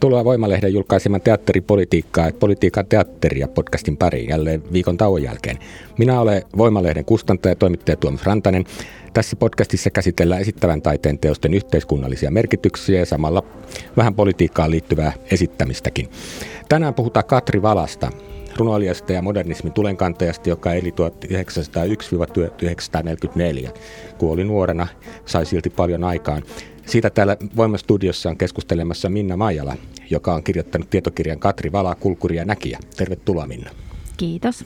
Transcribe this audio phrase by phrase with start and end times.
[0.00, 5.58] Tervetuloa Voimalehden julkaiseman teatteripolitiikkaa politiikan teatteria podcastin pariin jälleen viikon tauon jälkeen.
[5.98, 8.64] Minä olen Voimalehden kustantaja ja toimittaja Tuomas Rantanen.
[9.12, 13.42] Tässä podcastissa käsitellään esittävän taiteen teosten yhteiskunnallisia merkityksiä ja samalla
[13.96, 16.08] vähän politiikkaan liittyvää esittämistäkin.
[16.68, 18.10] Tänään puhutaan Katri Valasta,
[18.56, 20.94] runoilijasta ja modernismin tulenkantajasta, joka eli
[23.66, 23.70] 1901-1944.
[24.18, 24.86] Kuoli nuorena,
[25.26, 26.42] sai silti paljon aikaan.
[26.90, 29.76] Siitä täällä Voimastudiossa on keskustelemassa Minna Maijala,
[30.10, 32.78] joka on kirjoittanut tietokirjan Katri Vala, kulkuri ja näkijä.
[32.96, 33.70] Tervetuloa Minna.
[34.16, 34.64] Kiitos.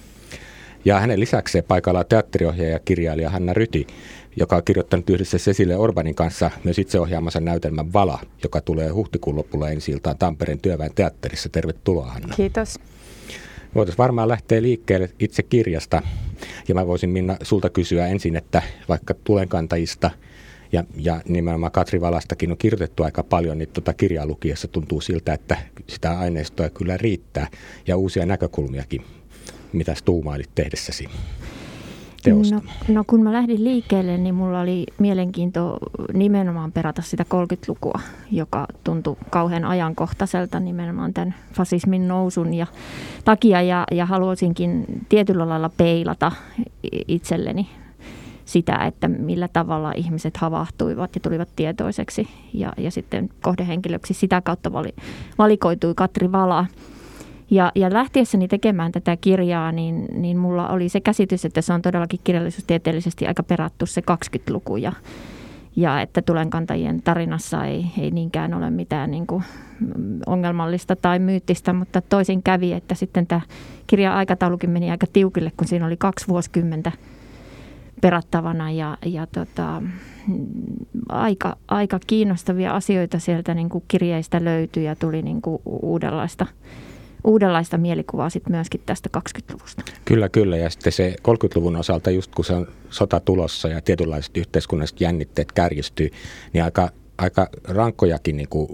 [0.84, 3.86] Ja hänen lisäkseen paikalla on teatteriohjaaja ja kirjailija Hanna Ryti,
[4.36, 9.36] joka on kirjoittanut yhdessä Cecile Orbanin kanssa myös itse ohjaamansa näytelmän Vala, joka tulee huhtikuun
[9.36, 11.48] lopulla ensi iltaan Tampereen työväen teatterissa.
[11.48, 12.34] Tervetuloa Hanna.
[12.36, 12.78] Kiitos.
[13.74, 16.02] Voitaisiin varmaan lähteä liikkeelle itse kirjasta.
[16.68, 20.10] Ja mä voisin Minna sulta kysyä ensin, että vaikka tulenkantajista
[20.74, 25.34] ja, ja nimenomaan Katri Valastakin on kirjoitettu aika paljon, niin tuota kirjaa lukiessa tuntuu siltä,
[25.34, 27.48] että sitä aineistoa kyllä riittää
[27.86, 29.04] ja uusia näkökulmiakin.
[29.72, 31.08] Mitä tuumailit tehdessäsi?
[32.26, 35.78] No, no kun mä lähdin liikkeelle, niin mulla oli mielenkiinto
[36.12, 38.00] nimenomaan perata sitä 30-lukua,
[38.30, 42.66] joka tuntui kauhean ajankohtaiselta nimenomaan tämän fasismin nousun ja
[43.24, 43.62] takia.
[43.62, 46.32] Ja, ja haluaisinkin tietyllä lailla peilata
[47.08, 47.68] itselleni
[48.44, 52.28] sitä, että millä tavalla ihmiset havahtuivat ja tulivat tietoiseksi.
[52.52, 54.94] Ja, ja sitten kohdehenkilöksi sitä kautta vali,
[55.38, 56.66] valikoitui Katri Vala.
[57.50, 61.82] Ja, ja lähtiessäni tekemään tätä kirjaa, niin, niin mulla oli se käsitys, että se on
[61.82, 64.92] todellakin kirjallisuustieteellisesti aika perattu se 20-luku ja,
[65.76, 69.44] ja että tulenkantajien tarinassa ei, ei niinkään ole mitään niin kuin
[70.26, 73.40] ongelmallista tai myyttistä, mutta toisin kävi, että sitten tämä
[73.86, 76.92] kirja aikataulukin meni aika tiukille, kun siinä oli kaksi vuosikymmentä
[78.04, 79.82] perattavana ja, ja tota,
[81.08, 86.46] aika, aika kiinnostavia asioita sieltä niin kuin kirjeistä löytyi ja tuli niin kuin uudenlaista–
[87.24, 89.82] uudenlaista mielikuvaa sitten myöskin tästä 20-luvusta.
[90.04, 90.56] Kyllä, kyllä.
[90.56, 95.52] Ja sitten se 30-luvun osalta, just kun se on sota tulossa ja tietynlaiset yhteiskunnalliset jännitteet
[95.52, 96.10] kärjistyy,
[96.52, 98.68] niin aika, aika rankkojakin niin kuin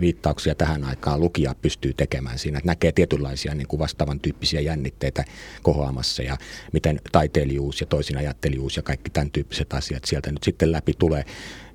[0.00, 5.24] viittauksia tähän aikaan lukija pystyy tekemään siinä, että näkee tietynlaisia niin kuin vastaavan tyyppisiä jännitteitä
[5.62, 6.36] kohoamassa ja
[6.72, 11.24] miten taiteilijuus ja toisin ajattelijuus ja kaikki tämän tyyppiset asiat sieltä nyt sitten läpi tulee.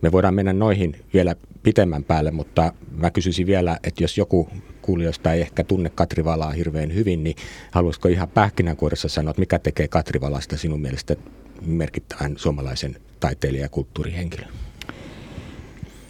[0.02, 4.50] Me voidaan mennä noihin vielä pitemmän päälle, mutta mä kysyisin vielä, että jos joku
[4.82, 7.36] kuulijoista ei ehkä tunne Katri Valaa hirveän hyvin, niin
[7.72, 11.16] haluaisiko ihan pähkinänkuoressa sanoa, että mikä tekee Katri Valasta sinun mielestä
[11.62, 14.71] merkittävän suomalaisen taiteilijan ja kulttuurihenkilön?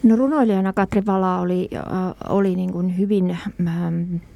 [0.04, 1.84] No runoilijana Katri Vala oli, äh,
[2.30, 3.40] oli niin kuin hyvin äh,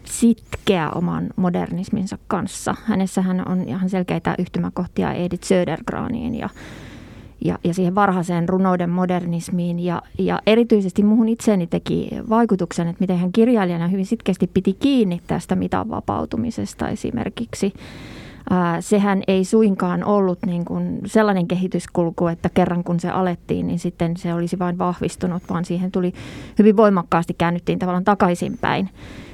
[0.04, 2.76] sitkeä oman modernisminsa kanssa.
[2.84, 6.50] Hänessähän on ihan selkeitä yhtymäkohtia Edith Södergraniin ja,
[7.46, 9.80] ja, ja siihen varhaiseen runouden modernismiin.
[9.80, 15.22] Ja, ja erityisesti muuhun itseeni teki vaikutuksen, että miten hän kirjailijana hyvin sitkeästi piti kiinni
[15.28, 17.74] tästä mitan vapautumisesta esimerkiksi
[18.80, 24.18] sehän ei suinkaan ollut niin kuin sellainen kehityskulku, että kerran kun se alettiin, niin sitten
[24.18, 26.14] se olisi vain vahvistunut, vaan siihen tuli
[26.60, 28.90] hyvin voimakkaasti käännyttiin tavallaan takaisinpäin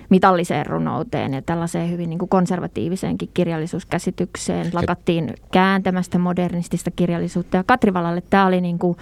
[0.09, 4.69] mitalliseen runouteen ja tällaiseen hyvin niin kuin konservatiiviseenkin kirjallisuuskäsitykseen.
[4.73, 8.97] Lakattiin kääntämästä modernistista kirjallisuutta ja Katrivalalle tämä oli niin kuin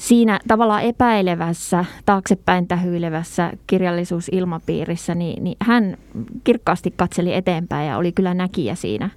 [0.00, 5.96] siinä tavallaan epäilevässä, taaksepäin tähyilevässä kirjallisuusilmapiirissä, niin, niin hän
[6.44, 9.10] kirkkaasti katseli eteenpäin ja oli kyllä näkijä siinä,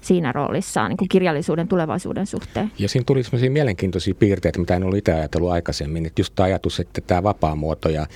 [0.00, 2.72] siinä roolissaan niin kirjallisuuden tulevaisuuden suhteen.
[2.78, 6.06] Ja siinä tuli sellaisia mielenkiintoisia piirteitä, mitä en ollut itse ajatellut aikaisemmin.
[6.06, 8.06] Että just tämä ajatus, että tämä vapaamuoto ja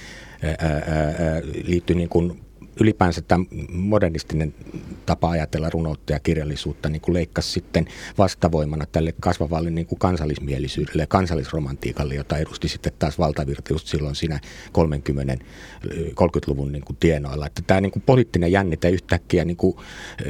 [1.66, 2.40] liittyy niin kuin
[2.80, 4.54] ylipäänsä tämä modernistinen
[5.06, 7.86] tapa ajatella runoutta ja kirjallisuutta niin kuin leikkasi sitten
[8.18, 14.14] vastavoimana tälle kasvavalle niin kuin kansallismielisyydelle ja kansallisromantiikalle, jota edusti sitten taas valtavirta just silloin
[14.14, 14.40] siinä
[14.72, 15.44] 30,
[15.86, 17.46] 30-luvun niin kuin tienoilla.
[17.46, 19.76] Että tämä niin kuin poliittinen jännite yhtäkkiä niin kuin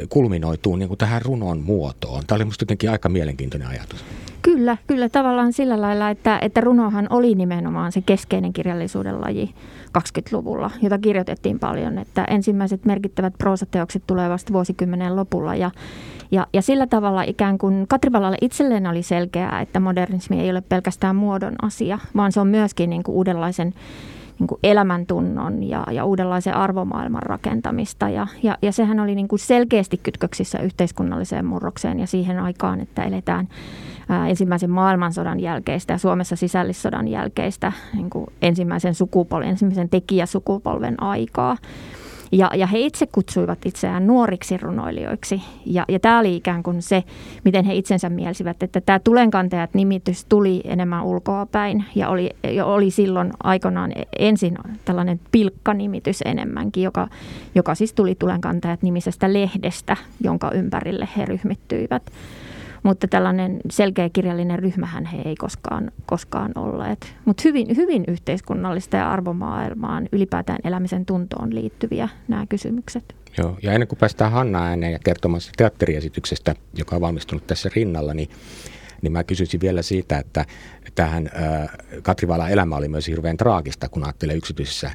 [0.08, 2.26] kulminoituu niin kuin tähän runon muotoon.
[2.26, 4.04] Tämä oli minusta jotenkin aika mielenkiintoinen ajatus.
[4.42, 9.54] Kyllä, kyllä tavallaan sillä lailla, että, että runohan oli nimenomaan se keskeinen kirjallisuuden laji
[9.98, 11.98] 20-luvulla, jota kirjoitettiin paljon.
[11.98, 15.70] Että ensimmäiset merkittävät proosateokset tulee vasta vuosikymmenen lopulla ja,
[16.30, 20.60] ja, ja sillä tavalla ikään kuin Katri Valalle itselleen oli selkeää, että modernismi ei ole
[20.60, 23.74] pelkästään muodon asia, vaan se on myöskin niin kuin uudenlaisen
[24.38, 28.08] niin kuin elämäntunnon ja, ja uudenlaisen arvomaailman rakentamista.
[28.08, 33.02] Ja, ja, ja sehän oli niin kuin selkeästi kytköksissä yhteiskunnalliseen murrokseen ja siihen aikaan, että
[33.02, 33.56] eletään ää,
[34.28, 41.56] ensimmäisen maailmansodan jälkeistä ja Suomessa sisällissodan jälkeistä niin kuin ensimmäisen sukupolven, ensimmäisen tekijäsukupolven aikaa.
[42.32, 45.42] Ja, ja he itse kutsuivat itseään nuoriksi runoilijoiksi.
[45.66, 47.04] Ja, ja tämä oli ikään kuin se,
[47.44, 53.32] miten he itsensä mielsivät, että tämä Tulenkantajat-nimitys tuli enemmän ulkoapäin ja oli, ja oli silloin
[53.42, 57.08] aikanaan ensin tällainen pilkkanimitys enemmänkin, joka,
[57.54, 62.02] joka siis tuli Tulenkantajat-nimisestä lehdestä, jonka ympärille he ryhmittyivät
[62.82, 67.14] mutta tällainen selkeä kirjallinen ryhmähän he ei koskaan, koskaan olleet.
[67.24, 73.16] Mutta hyvin, hyvin yhteiskunnallista ja arvomaailmaan, ylipäätään elämisen tuntoon liittyviä nämä kysymykset.
[73.38, 78.14] Joo, ja ennen kuin päästään Hanna ääneen ja kertomaan teatteriesityksestä, joka on valmistunut tässä rinnalla,
[78.14, 78.28] niin
[79.02, 80.44] niin mä kysyisin vielä siitä, että
[80.94, 81.70] tähän äh,
[82.02, 84.90] Katri Valan elämä oli myös hirveän traagista, kun ajattelee yksityisessä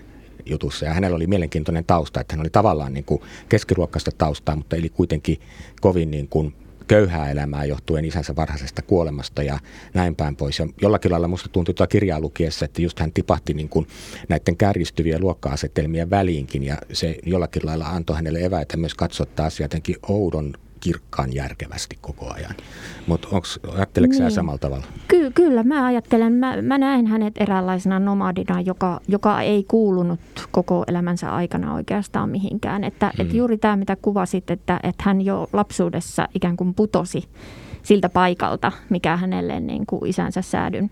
[0.45, 0.86] jutussa.
[0.86, 4.89] Ja hänellä oli mielenkiintoinen tausta, että hän oli tavallaan niin kuin keskiluokkaista taustaa, mutta eli
[4.89, 5.38] kuitenkin
[5.81, 6.54] kovin niin kuin
[6.88, 9.60] köyhää elämää johtuen isänsä varhaisesta kuolemasta ja
[9.94, 10.60] näin päin pois.
[10.60, 13.88] Ja jollakin lailla musta tuntui tuota kirjaa lukiessa, että just hän tipahti niin kuin
[14.30, 19.95] näiden kärjistyvien luokka-asetelmien väliinkin ja se jollakin lailla antoi hänelle eväitä myös katsottaa taas jotenkin
[20.07, 22.56] oudon kirkkaan järkevästi koko ajan.
[23.07, 23.27] Mutta
[23.75, 24.31] ajatteleeko niin.
[24.31, 24.85] samalla tavalla?
[25.07, 26.33] Ky- kyllä, mä ajattelen.
[26.33, 30.19] Mä, mä näen hänet eräänlaisena nomadina, joka, joka ei kuulunut
[30.51, 32.83] koko elämänsä aikana oikeastaan mihinkään.
[32.83, 33.25] Että, hmm.
[33.25, 37.24] et juuri tämä, mitä kuvasit, että, että hän jo lapsuudessa ikään kuin putosi
[37.83, 40.91] siltä paikalta, mikä hänelle niin kuin isänsä säädyn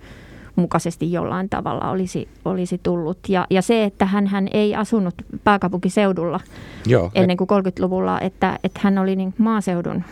[0.56, 3.20] mukaisesti jollain tavalla olisi, olisi tullut.
[3.28, 6.40] Ja, ja se, että hän, hän ei asunut pääkaupunkiseudulla
[6.86, 10.04] Joo, ennen kuin 30-luvulla, että, että hän oli niin maaseudun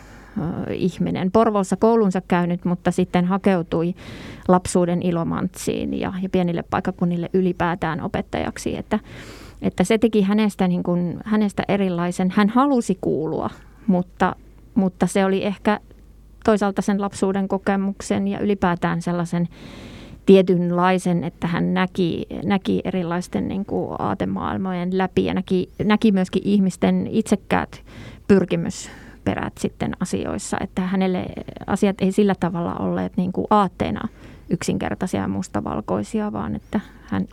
[0.69, 1.31] ihminen.
[1.31, 3.93] Porvoossa koulunsa käynyt, mutta sitten hakeutui
[4.47, 8.77] lapsuuden ilomantsiin ja, ja pienille paikakunnille ylipäätään opettajaksi.
[8.77, 8.99] Että,
[9.61, 12.31] että se teki hänestä, niin kuin, hänestä erilaisen.
[12.35, 13.49] Hän halusi kuulua,
[13.87, 14.35] mutta,
[14.75, 15.79] mutta se oli ehkä
[16.43, 19.47] toisaalta sen lapsuuden kokemuksen ja ylipäätään sellaisen
[20.25, 27.07] tietynlaisen, että hän näki, näki erilaisten niin kuin aatemaailmojen läpi ja näki, näki myöskin ihmisten
[27.07, 27.81] itsekkäät
[28.27, 31.25] pyrkimysperät sitten asioissa, että hänelle
[31.67, 34.07] asiat ei sillä tavalla olleet niin kuin aatteena
[34.49, 37.27] yksinkertaisia ja mustavalkoisia, vaan että hän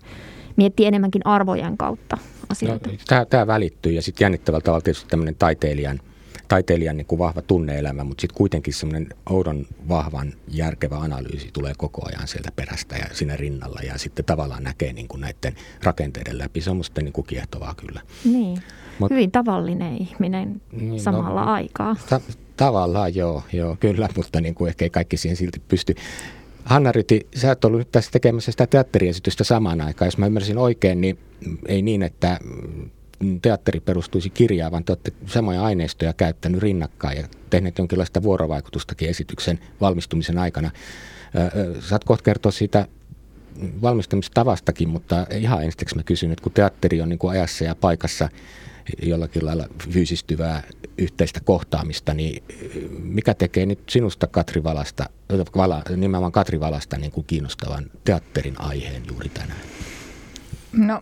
[0.56, 2.90] miettii enemmänkin arvojen kautta asioita.
[2.90, 6.00] No, tämä, tämä välittyy ja sitten jännittävällä tavalla tietysti tämmöinen taiteilijan–
[6.50, 12.08] taiteilijan niin kuin vahva tunneelämä, mutta sitten kuitenkin semmoinen oudon vahvan järkevä analyysi tulee koko
[12.08, 16.60] ajan sieltä perästä ja siinä rinnalla ja sitten tavallaan näkee niin kuin näiden rakenteiden läpi.
[16.60, 18.00] Se on musta niin kuin kiehtovaa kyllä.
[18.24, 18.62] Niin,
[18.98, 21.96] Mut, hyvin tavallinen ihminen niin, no, samalla no, aikaa.
[22.08, 22.20] Ta-
[22.56, 25.94] tavallaan joo, joo, kyllä, mutta niin kuin ehkä ei kaikki siihen silti pysty.
[26.64, 30.06] Hanna Ryti, sä et ollut nyt tässä tekemässä sitä teatteriesitystä samaan aikaan.
[30.06, 31.18] Jos mä ymmärsin oikein, niin
[31.68, 32.38] ei niin, että
[33.42, 39.58] teatteri perustuisi kirjaan, vaan te olette samoja aineistoja käyttänyt rinnakkain ja tehneet jonkinlaista vuorovaikutustakin esityksen
[39.80, 40.70] valmistumisen aikana.
[41.80, 42.86] Saat kohta kertoa siitä
[43.82, 48.28] valmistamistavastakin, mutta ihan ensiksi mä kysyn, että kun teatteri on niin kuin ajassa ja paikassa
[49.02, 50.62] jollakin lailla fyysistyvää
[50.98, 52.42] yhteistä kohtaamista, niin
[52.98, 55.06] mikä tekee nyt sinusta Katri Valasta,
[55.56, 59.60] Vala, nimenomaan Katri Valasta niin kuin kiinnostavan teatterin aiheen juuri tänään?
[60.72, 61.00] No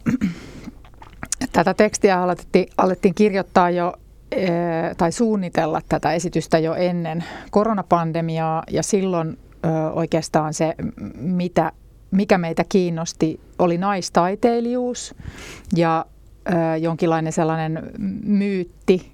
[1.53, 3.95] Tätä tekstiä alettiin, alettiin kirjoittaa jo
[4.33, 4.51] eh,
[4.97, 9.39] tai suunnitella tätä esitystä jo ennen koronapandemiaa ja silloin
[9.93, 10.75] oikeastaan se,
[11.15, 11.73] mitä,
[12.11, 15.15] mikä meitä kiinnosti, oli naistaiteilijuus
[15.77, 16.07] ja
[16.81, 17.83] jonkinlainen sellainen
[18.25, 19.13] myytti,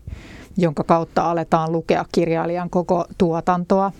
[0.57, 3.93] jonka kautta aletaan lukea kirjailijan koko tuotantoa.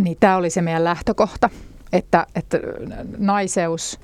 [0.00, 1.50] Niin tämä oli se meidän lähtökohta,
[1.92, 2.58] että, että
[3.18, 4.00] naiseus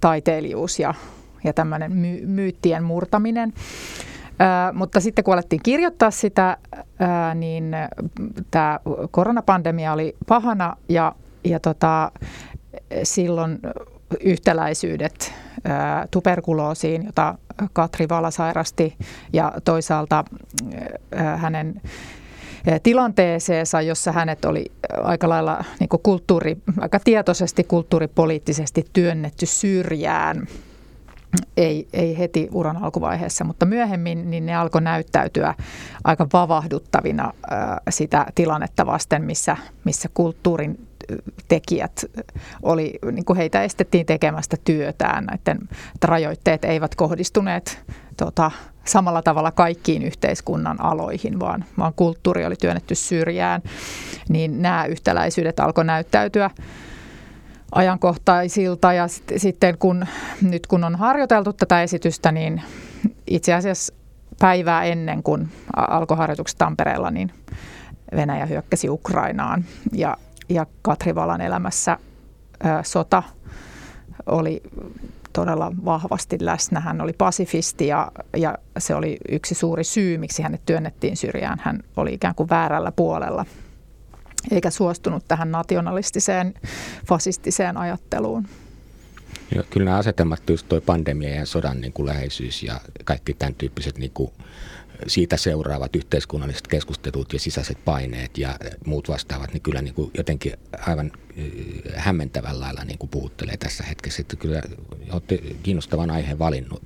[0.00, 0.94] taiteilijuus ja,
[1.44, 3.52] ja tämmöinen my, myyttien murtaminen.
[4.38, 6.56] Ää, mutta sitten kun alettiin kirjoittaa sitä,
[6.98, 7.76] ää, niin
[8.50, 11.14] tämä koronapandemia oli pahana ja,
[11.44, 12.12] ja tota,
[13.02, 13.58] silloin
[14.20, 15.32] yhtäläisyydet
[15.64, 17.38] ää, tuberkuloosiin, jota
[17.72, 18.96] Katri Vala sairasti
[19.32, 20.24] ja toisaalta
[21.14, 21.80] ää, hänen
[22.82, 30.46] tilanteeseensa, jossa hänet oli aika lailla niin kulttuuri, aika tietoisesti kulttuuripoliittisesti työnnetty syrjään.
[31.56, 35.54] ei, ei heti uran alkuvaiheessa, mutta myöhemmin niin ne alkoi näyttäytyä
[36.04, 37.32] aika vavahduttavina
[37.90, 40.88] sitä tilannetta vasten, missä, missä kulttuurin
[41.48, 42.04] tekijät
[42.62, 45.24] oli, niin kuin heitä estettiin tekemästä työtään.
[45.24, 45.68] Näiden,
[46.04, 47.82] rajoitteet eivät kohdistuneet
[48.16, 48.50] tota,
[48.84, 53.62] samalla tavalla kaikkiin yhteiskunnan aloihin, vaan, vaan kulttuuri oli työnnetty syrjään.
[54.28, 56.50] Niin nämä yhtäläisyydet alkoi näyttäytyä
[57.74, 60.06] ajankohtaisilta ja sitten kun,
[60.42, 62.62] nyt kun on harjoiteltu tätä esitystä, niin
[63.26, 63.94] itse asiassa
[64.38, 67.32] päivää ennen kuin alkoi harjoitukset Tampereella, niin
[68.16, 70.16] Venäjä hyökkäsi Ukrainaan ja,
[70.48, 71.98] ja Katri Valan elämässä
[72.62, 73.22] ää, sota
[74.26, 74.62] oli
[75.34, 76.80] todella vahvasti läsnä.
[76.80, 81.58] Hän oli pasifisti ja, ja se oli yksi suuri syy, miksi hänet työnnettiin syrjään.
[81.62, 83.46] Hän oli ikään kuin väärällä puolella
[84.50, 86.54] eikä suostunut tähän nationalistiseen,
[87.06, 88.48] fasistiseen ajatteluun.
[89.54, 93.54] Joo, kyllä nämä asetelmat, just tuo pandemia ja sodan niin kuin läheisyys ja kaikki tämän
[93.54, 94.32] tyyppiset niin kuin
[95.06, 100.52] siitä seuraavat yhteiskunnalliset keskustelut ja sisäiset paineet ja muut vastaavat, niin kyllä niin kuin jotenkin
[100.86, 101.12] aivan
[101.96, 104.22] hämmentävällä lailla niin kuin puhuttelee tässä hetkessä.
[104.22, 104.62] Että kyllä
[105.12, 106.82] olette kiinnostavan aiheen valinnut.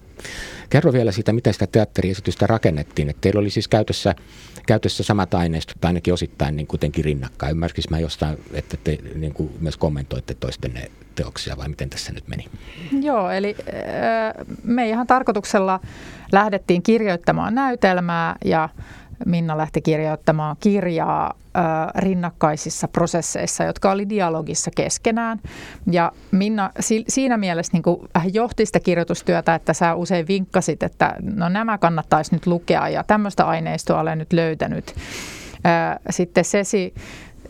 [0.70, 3.08] Kerro vielä siitä, miten sitä teatteriesitystä rakennettiin.
[3.08, 4.14] Että teillä oli siis käytössä,
[4.66, 7.50] käytössä samat aineistot, ainakin osittain niin kuitenkin rinnakkain.
[7.50, 12.28] Ymmärsikö mä jostain, että te niin kuin myös kommentoitte toistenne teoksia vai miten tässä nyt
[12.28, 12.44] meni?
[13.00, 13.56] Joo, eli
[14.64, 15.80] me ihan tarkoituksella
[16.32, 18.68] lähdettiin kirjoittamaan näytelmää ja
[19.26, 21.34] Minna lähti kirjoittamaan kirjaa
[21.94, 25.40] rinnakkaisissa prosesseissa, jotka oli dialogissa keskenään.
[25.90, 31.48] Ja Minna si, siinä mielessä niin johti sitä kirjoitustyötä, että sä usein vinkkasit, että no
[31.48, 34.94] nämä kannattaisi nyt lukea ja tämmöistä aineistoa olen nyt löytänyt.
[36.10, 36.94] Sitten Sesi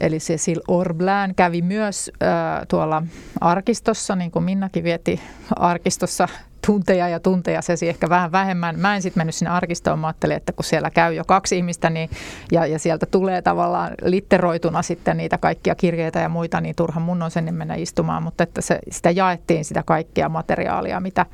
[0.01, 2.29] Eli Cecil Orblän kävi myös äh,
[2.69, 3.03] tuolla
[3.41, 5.21] arkistossa, niin kuin Minnakin vieti
[5.57, 6.29] arkistossa
[6.67, 8.79] tunteja ja tunteja, se ehkä vähän vähemmän.
[8.79, 11.91] Mä en sitten mennyt sinne arkistoon, mä ajattelin, että kun siellä käy jo kaksi ihmistä
[11.91, 12.11] niin,
[12.53, 17.23] ja, ja sieltä tulee tavallaan litteroituna sitten niitä kaikkia kirjeitä ja muita, niin turha mun
[17.23, 21.27] on sen mennä istumaan, mutta että se, sitä jaettiin sitä kaikkea materiaalia, mitä,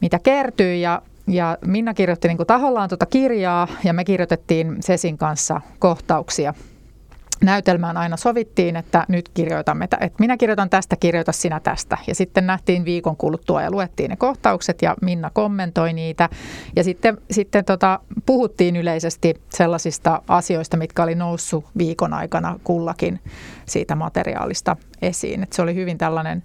[0.00, 5.60] mitä kertyi ja, ja Minna kirjoitti niin tahollaan tuota kirjaa ja me kirjoitettiin Sesin kanssa
[5.78, 6.54] kohtauksia–
[7.44, 11.98] näytelmään aina sovittiin, että nyt kirjoitamme, että minä kirjoitan tästä, kirjoita sinä tästä.
[12.06, 16.28] Ja sitten nähtiin viikon kuluttua ja luettiin ne kohtaukset ja Minna kommentoi niitä.
[16.76, 23.20] Ja sitten, sitten tota, puhuttiin yleisesti sellaisista asioista, mitkä oli noussut viikon aikana kullakin
[23.66, 25.42] siitä materiaalista esiin.
[25.42, 26.42] Et se oli hyvin tällainen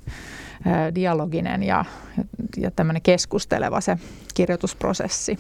[0.96, 1.86] dialoginen ja,
[2.58, 3.98] ja tämmöinen keskusteleva se
[4.34, 5.38] kirjoitusprosessi.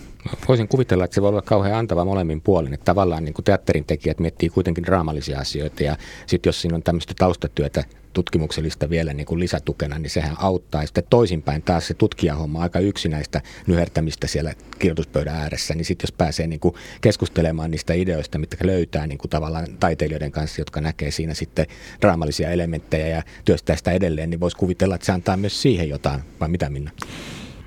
[0.47, 2.73] Voisin kuvitella, että se voi olla kauhean antava molemmin puolin.
[2.73, 6.83] Että tavallaan niin kuin teatterin tekijät miettii kuitenkin draamallisia asioita ja sitten jos siinä on
[6.83, 10.83] tämmöistä taustatyötä tutkimuksellista vielä niin kuin lisätukena, niin sehän auttaa.
[10.83, 16.11] Ja sitten toisinpäin taas se tutkijahomma aika yksinäistä nyhertämistä siellä kirjoituspöydän ääressä, niin sitten jos
[16.11, 21.11] pääsee niin kuin keskustelemaan niistä ideoista, mitkä löytää niin kuin tavallaan taiteilijoiden kanssa, jotka näkee
[21.11, 21.65] siinä sitten
[22.01, 26.21] draamallisia elementtejä ja työstää sitä edelleen, niin voisi kuvitella, että se antaa myös siihen jotain,
[26.39, 26.91] vai mitä Minna?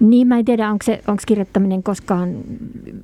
[0.00, 2.34] Niin, mä en tiedä, onko, se, onko kirjoittaminen koskaan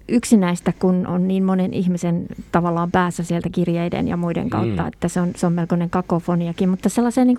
[0.09, 4.89] yksinäistä, kun on niin monen ihmisen tavallaan päässä sieltä kirjeiden ja muiden kautta, mm.
[4.89, 7.39] että se on, se on melkoinen kakofoniakin, mutta sellaiseen niin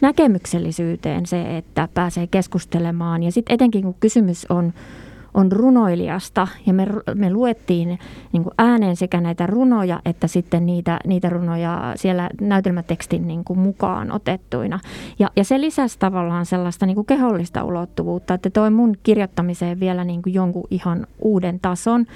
[0.00, 4.72] näkemyksellisyyteen se, että pääsee keskustelemaan ja sitten etenkin kun kysymys on
[5.34, 7.98] on runoilijasta ja me, me luettiin
[8.32, 13.58] niin kuin ääneen sekä näitä runoja että sitten niitä, niitä runoja siellä näytelmätekstin niin kuin
[13.58, 14.80] mukaan otettuina.
[15.18, 20.04] Ja, ja se lisäsi tavallaan sellaista niin kuin kehollista ulottuvuutta, että toi mun kirjoittamiseen vielä
[20.04, 22.06] niin kuin jonkun ihan uuden tason.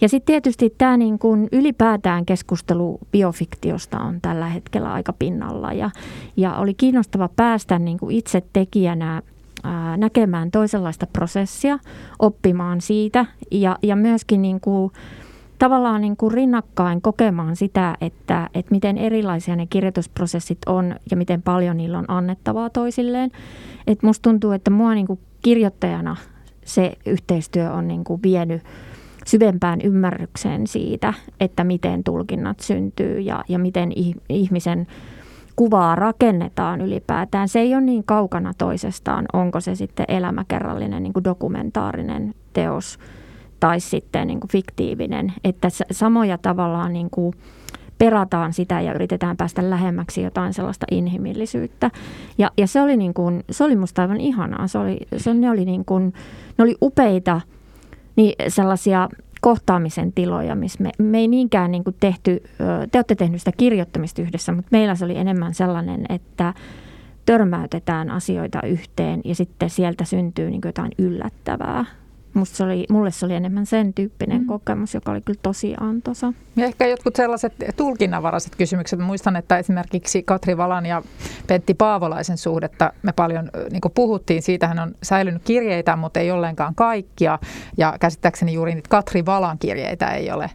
[0.00, 1.18] Ja sitten tietysti tämä niin
[1.52, 5.90] ylipäätään keskustelu biofiktiosta on tällä hetkellä aika pinnalla ja,
[6.36, 9.22] ja oli kiinnostava päästä niin kuin itse tekijänä
[9.96, 11.78] näkemään toisenlaista prosessia,
[12.18, 14.92] oppimaan siitä ja, ja myöskin niin kuin,
[15.58, 21.42] tavallaan niin kuin rinnakkain kokemaan sitä, että, että miten erilaisia ne kirjoitusprosessit on ja miten
[21.42, 23.30] paljon niillä on annettavaa toisilleen.
[23.86, 26.16] Et musta tuntuu, että mua niin kuin kirjoittajana
[26.64, 28.62] se yhteistyö on niin kuin vienyt
[29.26, 33.92] syvempään ymmärrykseen siitä, että miten tulkinnat syntyy ja, ja miten
[34.28, 34.86] ihmisen
[35.56, 37.48] kuvaa rakennetaan ylipäätään.
[37.48, 42.98] Se ei ole niin kaukana toisestaan, onko se sitten elämäkerrallinen niin kuin dokumentaarinen teos
[43.60, 45.32] tai sitten niin kuin fiktiivinen.
[45.44, 47.34] Että samoja tavallaan niin kuin
[47.98, 51.90] perataan sitä ja yritetään päästä lähemmäksi jotain sellaista inhimillisyyttä.
[52.38, 54.66] Ja, ja se oli, niin kuin, se oli musta aivan ihanaa.
[54.66, 56.12] Se oli, se, ne, oli niin kuin,
[56.58, 57.40] ne oli upeita
[58.16, 59.08] niin sellaisia
[59.44, 62.42] kohtaamisen tiloja, missä me, me ei niinkään niin kuin tehty,
[62.90, 66.54] te olette tehnyt sitä kirjoittamista yhdessä, mutta meillä se oli enemmän sellainen, että
[67.26, 71.84] törmäytetään asioita yhteen ja sitten sieltä syntyy niin jotain yllättävää.
[72.34, 74.46] Musta se oli, mulle se oli enemmän sen tyyppinen mm.
[74.46, 76.32] kokemus, joka oli kyllä tosi antoisa.
[76.56, 78.98] Ja ehkä jotkut sellaiset tulkinnanvaraiset kysymykset.
[78.98, 81.02] Muistan, että esimerkiksi Katri Valan ja
[81.46, 84.42] Pentti Paavolaisen suhdetta me paljon niin puhuttiin.
[84.42, 87.38] Siitähän on säilynyt kirjeitä, mutta ei ollenkaan kaikkia.
[87.76, 90.50] Ja käsittääkseni juuri niitä Katri Valan kirjeitä ei ole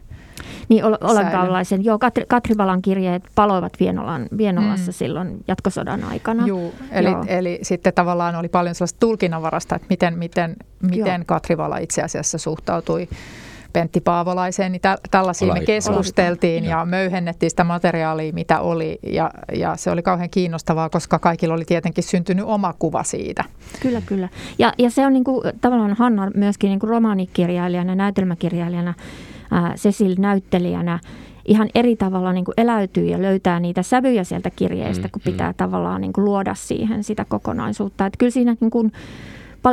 [0.70, 4.94] niin Olenkaulaisen, joo, Katri, Katrivalan kirjeet paloivat Vienolan, Vienolassa mm.
[4.94, 6.46] silloin jatkosodan aikana.
[6.46, 7.24] Joo, eli, joo.
[7.26, 10.56] eli sitten tavallaan oli paljon sellaista tulkinnanvarasta, että miten, miten,
[10.90, 13.08] miten Katrivala itse asiassa suhtautui
[13.72, 18.98] Pentti Paavolaiseen, niin tä, tällaisia me keskusteltiin ja möyhennettiin sitä materiaalia, mitä oli.
[19.02, 23.44] Ja, ja se oli kauhean kiinnostavaa, koska kaikilla oli tietenkin syntynyt oma kuva siitä.
[23.82, 24.28] Kyllä, kyllä.
[24.58, 28.94] Ja, ja se on niin kuin, tavallaan Hanna myöskin niin kuin romaanikirjailijana, näytelmäkirjailijana
[29.74, 30.98] Cecil näyttelijänä
[31.44, 35.50] ihan eri tavalla niin kuin eläytyy ja löytää niitä sävyjä sieltä kirjeestä, kun mm, pitää
[35.50, 35.56] mm.
[35.56, 38.06] tavallaan niin kuin luoda siihen sitä kokonaisuutta.
[38.06, 38.92] Että kyllä siinä niin kuin,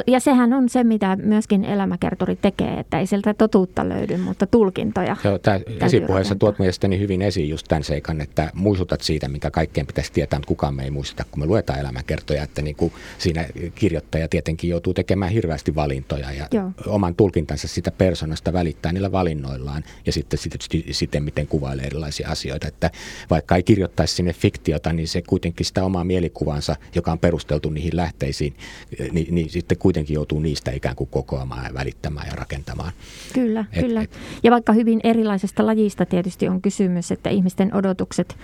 [0.07, 5.17] ja sehän on se, mitä myöskin elämäkertori tekee, että ei sieltä totuutta löydy, mutta tulkintoja.
[5.23, 9.87] Joo, tämä esipuheessa tuot mielestäni hyvin esiin just tämän seikan, että muistutat siitä, mikä kaikkeen
[9.87, 13.45] pitäisi tietää, mutta kukaan me ei muisteta, kun me luetaan elämäkertoja, että niin kuin siinä
[13.75, 16.71] kirjoittaja tietenkin joutuu tekemään hirveästi valintoja ja Joo.
[16.87, 20.39] oman tulkintansa sitä persoonasta välittää niillä valinnoillaan ja sitten
[20.91, 22.91] sitten miten kuvailee erilaisia asioita, että
[23.29, 27.95] vaikka ei kirjoittaisi sinne fiktiota, niin se kuitenkin sitä omaa mielikuvansa, joka on perusteltu niihin
[27.95, 28.53] lähteisiin,
[29.11, 32.91] niin, niin sitten sitten kuitenkin joutuu niistä ikään kuin kokoamaan ja välittämään ja rakentamaan.
[33.33, 34.01] Kyllä, et, kyllä.
[34.01, 34.11] Et,
[34.43, 38.37] ja vaikka hyvin erilaisesta lajista tietysti on kysymys, että ihmisten odotukset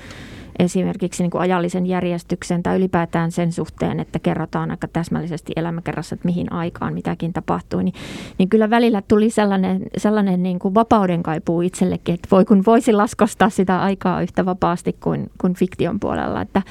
[0.60, 6.26] esimerkiksi niin kuin ajallisen järjestyksen tai ylipäätään sen suhteen, että kerrotaan aika täsmällisesti elämäkerrassa, että
[6.26, 7.96] mihin aikaan mitäkin tapahtui, niin,
[8.38, 12.94] niin kyllä välillä tuli sellainen, sellainen niin kuin vapauden kaipuu itsellekin, että voi kun voisi
[12.94, 16.62] laskostaa sitä aikaa yhtä vapaasti kuin, kuin fiktion puolella, että,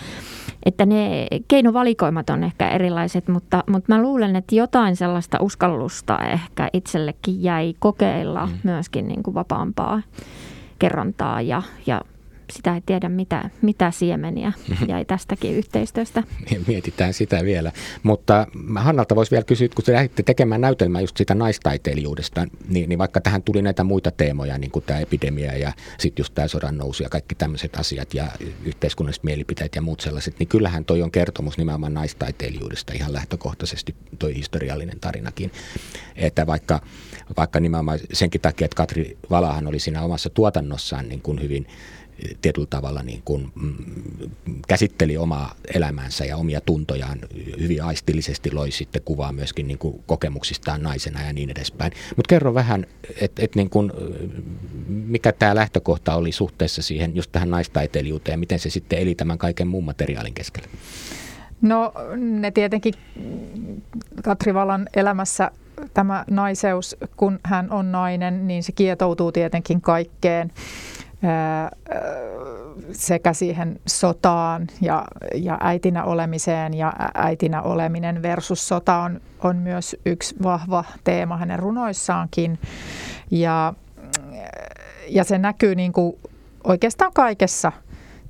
[0.66, 6.68] että ne keinovalikoimat on ehkä erilaiset, mutta, mutta mä luulen, että jotain sellaista uskallusta ehkä
[6.72, 8.52] itsellekin jäi kokeilla mm.
[8.62, 10.02] myöskin niin kuin vapaampaa
[10.78, 12.00] kerrontaa ja, ja
[12.52, 14.52] sitä ei tiedä, mitä, mitä siemeniä
[14.88, 16.22] jäi tästäkin yhteistyöstä.
[16.66, 17.72] Mietitään sitä vielä.
[18.02, 22.98] Mutta Hannalta voisi vielä kysyä, kun te lähditte tekemään näytelmää just sitä naistaiteilijuudesta, niin, niin
[22.98, 26.78] vaikka tähän tuli näitä muita teemoja, niin kuin tämä epidemia ja sitten just tämä sodan
[26.78, 28.28] nousu ja kaikki tämmöiset asiat ja
[28.64, 34.34] yhteiskunnalliset mielipiteet ja muut sellaiset, niin kyllähän toi on kertomus nimenomaan naistaiteilijuudesta ihan lähtökohtaisesti, toi
[34.34, 35.52] historiallinen tarinakin.
[36.16, 36.80] Että vaikka,
[37.36, 41.66] vaikka nimenomaan senkin takia, että Katri Valahan oli siinä omassa tuotannossaan niin kuin hyvin
[42.42, 43.74] tietyllä tavalla niin kuin, mm,
[44.68, 47.18] käsitteli omaa elämänsä ja omia tuntojaan
[47.60, 51.92] hyvin aistillisesti, loi sitten kuvaa myöskin niin kuin kokemuksistaan naisena ja niin edespäin.
[52.16, 52.86] Mutta kerro vähän,
[53.20, 53.70] että et niin
[54.88, 59.38] mikä tämä lähtökohta oli suhteessa siihen just tähän naistaiteilijuuteen ja miten se sitten eli tämän
[59.38, 60.68] kaiken muun materiaalin keskellä?
[61.62, 62.94] No ne tietenkin
[64.22, 65.50] Katri Valan elämässä
[65.94, 70.52] tämä naiseus, kun hän on nainen, niin se kietoutuu tietenkin kaikkeen
[72.92, 75.04] sekä siihen sotaan ja,
[75.34, 81.58] ja äitinä olemiseen ja äitinä oleminen versus sota on, on myös yksi vahva teema hänen
[81.58, 82.58] runoissaankin.
[83.30, 83.74] Ja,
[85.08, 86.16] ja se näkyy niin kuin
[86.64, 87.72] oikeastaan kaikessa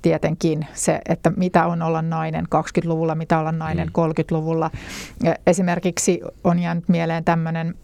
[0.01, 4.03] tietenkin se, että mitä on olla nainen 20-luvulla, mitä olla nainen mm.
[4.03, 4.71] 30-luvulla.
[5.47, 7.75] Esimerkiksi on jäänyt mieleen tämmöinen,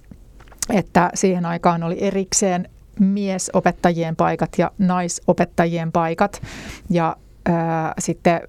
[0.74, 2.70] että siihen aikaan oli erikseen
[3.00, 6.42] miesopettajien paikat ja naisopettajien paikat.
[6.90, 8.42] Ja ää, sitten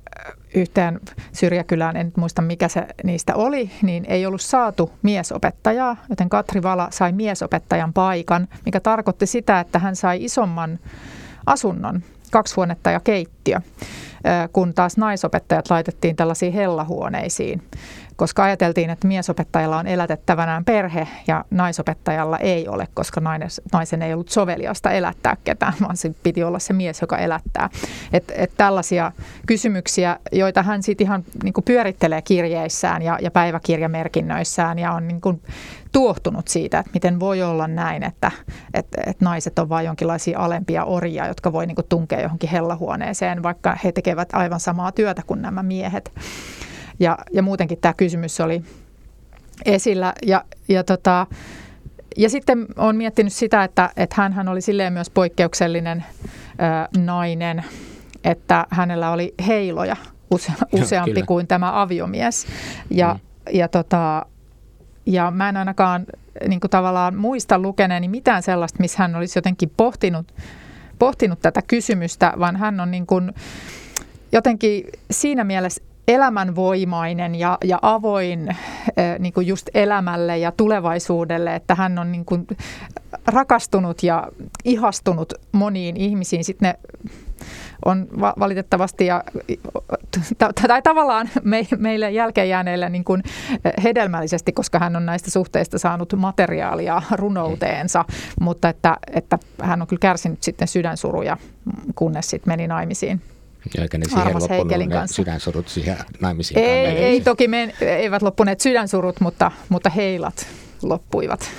[0.54, 1.00] yhteen
[1.32, 6.88] syrjäkylään, en muista mikä se niistä oli, niin ei ollut saatu miesopettajaa, joten Katri Vala
[6.90, 10.78] sai miesopettajan paikan, mikä tarkoitti sitä, että hän sai isomman
[11.46, 13.60] asunnon, kaksi huonetta ja keittiö,
[14.52, 17.62] kun taas naisopettajat laitettiin tällaisiin hellahuoneisiin
[18.20, 23.20] koska ajateltiin, että miesopettajalla on elätettävänään perhe ja naisopettajalla ei ole, koska
[23.72, 27.70] naisen ei ollut soveliasta elättää ketään, vaan se piti olla se mies, joka elättää.
[28.12, 29.12] Et, et tällaisia
[29.46, 35.42] kysymyksiä, joita hän sitten ihan niin pyörittelee kirjeissään ja, ja päiväkirjamerkinnöissään ja on niin kuin
[35.92, 38.30] tuohtunut siitä, että miten voi olla näin, että,
[38.74, 43.42] että, että naiset on vain jonkinlaisia alempia orjia, jotka voi niin kuin tunkea johonkin hellahuoneeseen,
[43.42, 46.12] vaikka he tekevät aivan samaa työtä kuin nämä miehet.
[47.00, 48.62] Ja, ja muutenkin tämä kysymys oli
[49.64, 50.12] esillä.
[50.22, 51.26] Ja, ja, tota,
[52.16, 57.64] ja sitten olen miettinyt sitä, että, että hän oli silleen myös poikkeuksellinen ö, nainen,
[58.24, 59.96] että hänellä oli heiloja
[60.30, 62.46] use, useampi Joo, kuin tämä aviomies.
[62.90, 63.20] Ja, mm.
[63.56, 64.26] ja, tota,
[65.06, 66.06] ja mä en ainakaan
[66.48, 70.34] niin kuin tavallaan muista lukeneeni mitään sellaista, missä hän olisi jotenkin pohtinut,
[70.98, 73.32] pohtinut tätä kysymystä, vaan hän on niin kuin
[74.32, 75.82] jotenkin siinä mielessä
[76.14, 78.56] elämänvoimainen ja, ja avoin
[79.18, 82.46] niin kuin just elämälle ja tulevaisuudelle, että hän on niin kuin
[83.26, 84.28] rakastunut ja
[84.64, 86.44] ihastunut moniin ihmisiin.
[86.44, 86.78] Sitten ne
[87.84, 89.24] on valitettavasti ja,
[90.68, 93.22] tai tavallaan me, meille jälkeenjääneille niin kuin
[93.84, 98.04] hedelmällisesti, koska hän on näistä suhteista saanut materiaalia runouteensa,
[98.40, 101.36] mutta että, että hän on kyllä kärsinyt sitten sydänsuruja,
[101.94, 103.20] kunnes sitten meni naimisiin.
[103.78, 105.16] Eikä ne siihen Armas loppunut ne kanssa.
[105.16, 106.60] sydänsurut siihen naimisiin.
[106.60, 110.46] Ei, ei toki me eivät loppuneet sydänsurut, mutta, mutta heilat
[110.82, 111.50] loppuivat.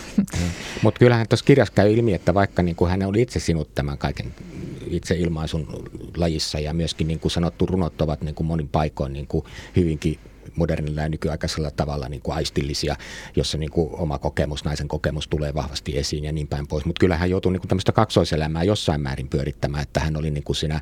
[0.81, 3.97] Mutta kyllähän tuossa kirjassa käy ilmi, että vaikka niin kuin hän oli itse sinut tämän
[3.97, 4.33] kaiken
[4.87, 9.27] itse ilmaisun lajissa ja myöskin niin kuin sanottu runot ovat niin kuin monin paikoin niin
[9.27, 10.19] kuin hyvinkin
[10.55, 12.95] modernilla ja nykyaikaisella tavalla niin kuin aistillisia,
[13.35, 16.85] jossa niin kuin oma kokemus, naisen kokemus tulee vahvasti esiin ja niin päin pois.
[16.85, 20.43] Mutta kyllä hän joutui niin kuin tämmöistä kaksoiselämää jossain määrin pyörittämään, että hän oli niin
[20.43, 20.81] kuin siinä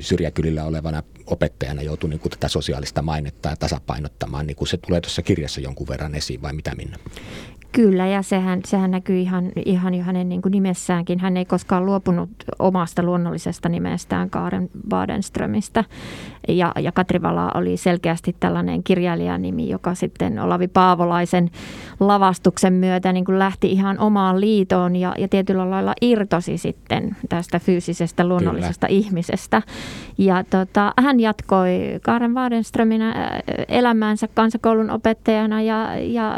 [0.00, 4.46] syrjäkylillä olevana opettajana joutui niin kuin tätä sosiaalista mainetta ja tasapainottamaan.
[4.46, 6.98] Niin kuin se tulee tuossa kirjassa jonkun verran esiin vai mitä Minna?
[7.72, 11.20] Kyllä, ja sehän, sehän näkyy ihan, ihan jo hänen niin kuin nimessäänkin.
[11.20, 15.84] Hän ei koskaan luopunut omasta luonnollisesta nimestään Kaaren Badenströmistä.
[16.48, 21.50] Ja, ja Katri Vala oli selkeästi tällainen kirjailijanimi, joka sitten Olavi Paavolaisen
[22.00, 27.58] lavastuksen myötä niin kuin lähti ihan omaan liitoon ja, ja tietyllä lailla irtosi sitten tästä
[27.58, 28.98] fyysisestä luonnollisesta Kyllä.
[28.98, 29.62] ihmisestä.
[30.18, 36.34] Ja tota, hän jatkoi Kaaren Badenströminä elämäänsä kansakoulun opettajana ja, ja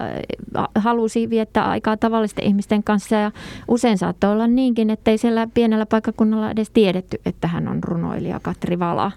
[0.74, 3.30] halusi viettää aikaa tavallisten ihmisten kanssa ja
[3.68, 8.40] usein saattoi olla niinkin, että ei siellä pienellä paikkakunnalla edes tiedetty, että hän on runoilija
[8.40, 9.12] Katri Vala.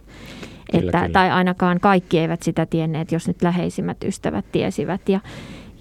[0.72, 1.13] Kyllä, että, kyllä.
[1.13, 5.10] Tai ainakaan kaikki eivät sitä tienneet, jos nyt läheisimmät ystävät tiesivät.
[5.10, 5.20] Ja,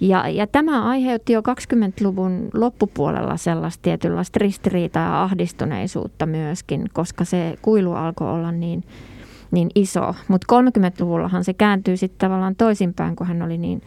[0.00, 7.58] ja, ja tämä aiheutti jo 20-luvun loppupuolella sellaista tietynlaista ristiriitaa ja ahdistuneisuutta myöskin, koska se
[7.62, 8.84] kuilu alkoi olla niin,
[9.50, 10.14] niin iso.
[10.28, 13.82] Mutta 30-luvullahan se kääntyy sitten tavallaan toisinpäin, kun hän oli niin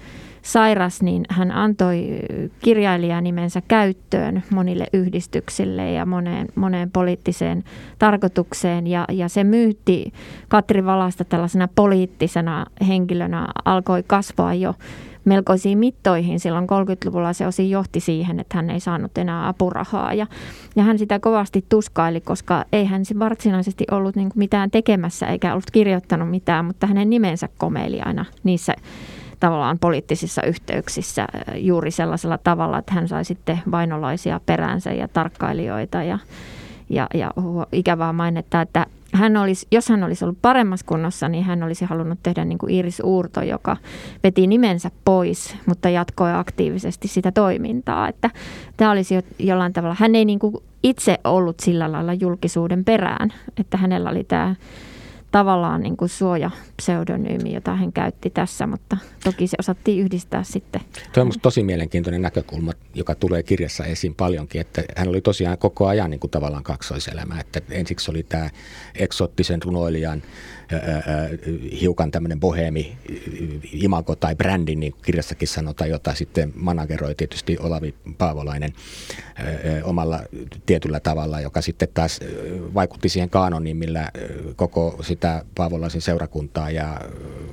[0.47, 2.19] sairas, niin hän antoi
[2.59, 7.63] kirjailijanimensä käyttöön monille yhdistyksille ja moneen, moneen poliittiseen
[7.99, 8.87] tarkoitukseen.
[8.87, 10.13] Ja, ja se myytti
[10.47, 14.73] Katri Valasta tällaisena poliittisena henkilönä alkoi kasvaa jo
[15.25, 16.39] melkoisiin mittoihin.
[16.39, 20.13] Silloin 30-luvulla se osin johti siihen, että hän ei saanut enää apurahaa.
[20.13, 20.27] Ja,
[20.75, 25.71] ja hän sitä kovasti tuskaili, koska ei hän varsinaisesti ollut niin mitään tekemässä eikä ollut
[25.71, 28.73] kirjoittanut mitään, mutta hänen nimensä komeili aina niissä
[29.39, 36.19] tavallaan poliittisissa yhteyksissä juuri sellaisella tavalla, että hän sai sitten vainolaisia peränsä ja tarkkailijoita ja,
[36.89, 37.31] ja, ja
[37.71, 42.19] ikävää mainetta, että hän olisi, jos hän olisi ollut paremmassa kunnossa, niin hän olisi halunnut
[42.23, 43.77] tehdä niin kuin Iris Uurto, joka
[44.23, 48.07] veti nimensä pois, mutta jatkoi aktiivisesti sitä toimintaa.
[48.07, 48.29] Että
[48.77, 53.33] tämä olisi jo, jollain tavalla, hän ei niin kuin itse ollut sillä lailla julkisuuden perään,
[53.57, 54.55] että hänellä oli tämä
[55.31, 60.81] tavallaan niin kuin suoja-pseudonyymi, jota hän käytti tässä, mutta toki se osattiin yhdistää sitten.
[61.13, 65.87] Tuo on tosi mielenkiintoinen näkökulma, joka tulee kirjassa esiin paljonkin, että hän oli tosiaan koko
[65.87, 68.49] ajan niin kuin tavallaan kaksoiselämä, että ensiksi oli tämä
[68.95, 70.23] eksoottisen runoilijan
[71.81, 72.97] hiukan tämmöinen bohemi
[73.71, 78.73] imago tai brändi, niin kuin kirjassakin sanotaan, jota sitten manageroi tietysti Olavi Paavolainen
[79.83, 80.19] omalla
[80.65, 82.19] tietyllä tavalla, joka sitten taas
[82.73, 84.11] vaikutti siihen kaanoniin, millä
[84.55, 87.01] koko sitä Paavolaisen seurakuntaa ja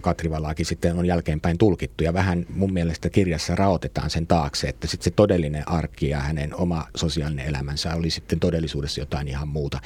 [0.01, 2.05] Katrivalaakin sitten on jälkeenpäin tulkittu.
[2.05, 6.55] Ja vähän mun mielestä kirjassa raotetaan sen taakse, että sitten se todellinen arki ja hänen
[6.55, 9.81] oma sosiaalinen elämänsä oli sitten todellisuudessa jotain ihan muuta.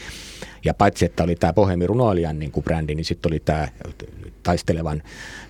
[0.64, 3.68] Ja paitsi, että oli tämä Bohemi runoilijan niin kuin brändi, niin sitten oli tämä
[4.42, 5.02] taistelevan,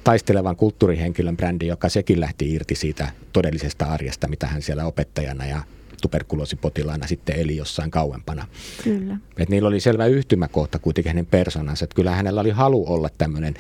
[0.05, 5.63] taistelevan kulttuurihenkilön brändi, joka sekin lähti irti siitä todellisesta arjesta, mitä hän siellä opettajana ja
[6.03, 8.47] tuberkuloosipotilaana sitten eli jossain kauempana.
[8.85, 9.17] Kyllä.
[9.39, 11.85] Et niillä oli selvä yhtymäkohta kuitenkin hänen persoonansa.
[11.85, 13.55] Että kyllä hänellä oli halu olla tämmöinen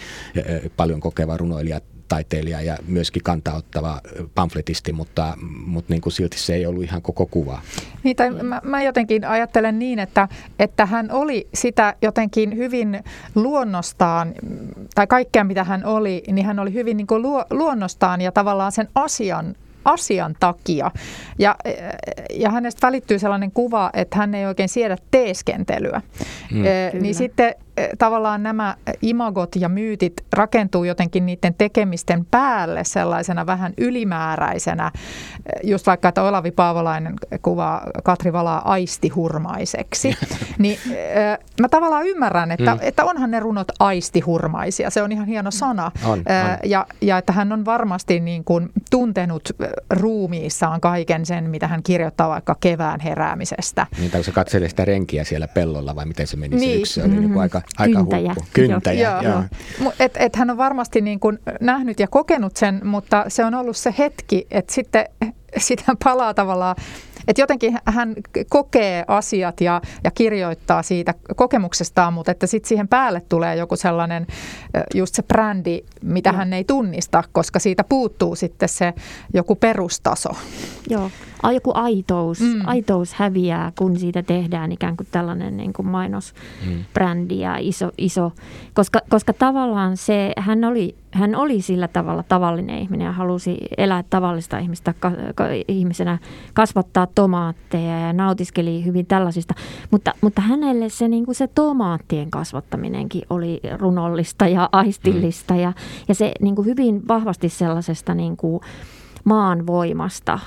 [0.77, 4.01] paljon kokeva runoilija taiteilija ja myöskin kantaottava
[4.35, 5.35] pamfletisti, mutta,
[5.67, 7.61] mutta niin kuin silti se ei ollut ihan koko kuva.
[8.03, 14.35] Niin, tai mä, mä jotenkin ajattelen niin, että, että hän oli sitä jotenkin hyvin luonnostaan,
[14.95, 18.89] tai kaikkea mitä hän oli, niin hän oli hyvin niin kuin luonnostaan ja tavallaan sen
[18.95, 20.91] asian asian takia.
[21.39, 21.57] Ja,
[22.31, 26.03] ja hänestä välittyy sellainen kuva, että hän ei oikein siedä teeskentelyä.
[26.53, 26.65] Mm.
[26.65, 27.55] E, niin sitten
[27.99, 34.93] tavallaan nämä imagot ja myytit rakentuu jotenkin niiden tekemisten päälle sellaisena vähän ylimääräisenä.
[35.65, 40.17] Just vaikka, että Olavi Paavolainen kuvaa Katri Valaa aistihurmaiseksi.
[40.59, 40.79] niin
[41.61, 42.81] mä tavallaan ymmärrän, että, mm.
[42.83, 44.91] että onhan ne runot aistihurmaisia.
[44.91, 45.91] Se on ihan hieno sana.
[46.05, 46.25] On, on.
[46.65, 49.49] Ja, ja että hän on varmasti niin kuin tuntenut
[49.91, 53.87] ruumiissaan kaiken sen, mitä hän kirjoittaa vaikka kevään heräämisestä.
[53.99, 56.71] Niin, tai se katselee sitä renkiä siellä pellolla vai miten se meni niin.
[56.71, 58.29] se yksi, se oli niin kuin aika Aika kyntäjä.
[58.29, 58.51] Huppu.
[58.53, 59.23] Kyntäjä, joo.
[59.23, 59.43] joo.
[59.81, 59.93] joo.
[60.01, 63.77] Et, et hän on varmasti niin kuin nähnyt ja kokenut sen, mutta se on ollut
[63.77, 65.05] se hetki, että sitten
[65.57, 66.77] sitä palaa tavallaan
[67.29, 68.15] että jotenkin hän
[68.49, 74.27] kokee asiat ja, ja kirjoittaa siitä kokemuksestaan, mutta että sitten siihen päälle tulee joku sellainen
[74.95, 78.95] just se brändi, mitä hän ei tunnista, koska siitä puuttuu sitten se
[79.35, 80.31] joku perustaso.
[80.91, 81.11] Joo,
[81.53, 82.61] joku aitous, mm.
[82.65, 88.33] aitous häviää, kun siitä tehdään ikään kuin tällainen niin kuin mainosbrändi ja iso, iso
[88.75, 94.05] koska, koska tavallaan se, hän oli, hän oli sillä tavalla tavallinen ihminen ja halusi elää
[94.11, 96.19] tavallista ihmistä, ka, ka, ihmisenä,
[96.55, 99.55] kasvattaa tomaatteja ja nautiskeli hyvin tällaisista.
[99.91, 105.61] Mutta, mutta hänelle se, niin kuin se tomaattien kasvattaminenkin oli runollista ja aistillista mm.
[105.61, 105.73] ja,
[106.09, 108.61] ja se niin kuin hyvin vahvasti sellaisesta niin kuin,
[109.25, 110.39] maan voimasta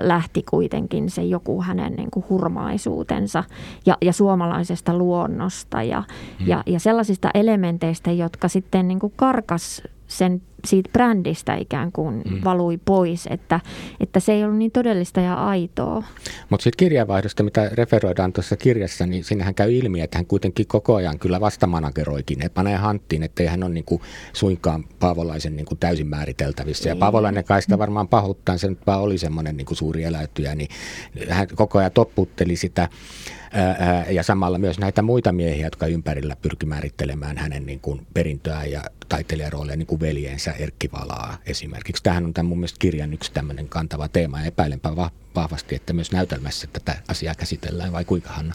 [0.00, 3.44] lähti kuitenkin se joku hänen niin kuin hurmaisuutensa
[3.86, 6.02] ja, ja suomalaisesta luonnosta ja,
[6.40, 6.46] mm.
[6.46, 9.82] ja, ja sellaisista elementeistä, jotka sitten niin kuin karkas
[10.16, 12.40] sen siitä brändistä ikään kuin mm.
[12.44, 13.60] valui pois, että,
[14.00, 16.02] että se ei ollut niin todellista ja aitoa.
[16.50, 20.94] Mutta sitten kirjavaihdosta, mitä referoidaan tuossa kirjassa, niin sinnehän käy ilmi, että hän kuitenkin koko
[20.94, 25.78] ajan kyllä vastamanageroikin, että panee hanttiin, että hän ole niin kuin suinkaan Paavolaisen niin kuin
[25.78, 26.88] täysin määriteltävissä.
[26.88, 27.00] Ja niin.
[27.00, 30.68] Paavolainen kai sitä varmaan pahoittaa, se nyt vaan oli semmoinen niin kuin suuri eläytyjä, niin
[31.28, 32.88] hän koko ajan topputteli sitä
[34.10, 38.82] ja samalla myös näitä muita miehiä, jotka ympärillä pyrki määrittelemään hänen niin kuin perintöään ja
[39.08, 42.02] taiteilijaroolia, niin kuin veljensä Erkki Valaa esimerkiksi.
[42.02, 44.90] Tähän on tämän mun mielestä kirjan yksi tämmöinen kantava teema ja epäilenpä
[45.34, 48.54] vahvasti, että myös näytelmässä tätä asiaa käsitellään vai kuinka Hanna?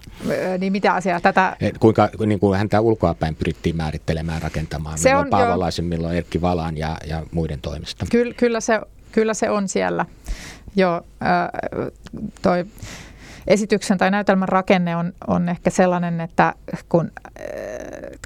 [0.59, 1.57] Niin mitä asiaa tätä?
[1.61, 5.89] Et kuinka niin kuin häntä ulkoapäin pyrittiin määrittelemään, rakentamaan, se milloin on, Paavolaisen, jo.
[5.89, 8.05] milloin Erkki Valaan ja, ja muiden toimesta.
[8.11, 8.79] Kyllä, kyllä, se,
[9.11, 10.05] kyllä se on siellä.
[10.75, 11.49] Joo, äh,
[12.41, 12.65] toi
[13.49, 16.53] esityksen tai näytelmän rakenne on, on ehkä sellainen, että
[16.89, 17.43] kun äh,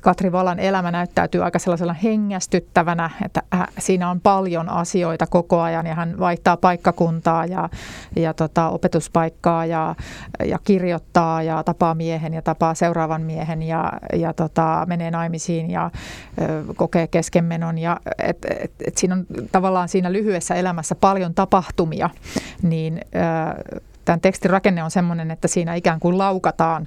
[0.01, 3.41] Katri Valan elämä näyttäytyy aika sellaisella hengästyttävänä, että
[3.79, 7.69] siinä on paljon asioita koko ajan ja hän vaihtaa paikkakuntaa ja,
[8.15, 9.95] ja tota, opetuspaikkaa ja,
[10.45, 15.91] ja kirjoittaa ja tapaa miehen ja tapaa seuraavan miehen ja, ja tota, menee naimisiin ja
[16.75, 17.77] kokee keskenmenon.
[17.77, 22.09] Ja, et, et, et siinä on tavallaan siinä lyhyessä elämässä paljon tapahtumia,
[22.61, 26.85] niin ö, tämän tekstin rakenne on sellainen, että siinä ikään kuin laukataan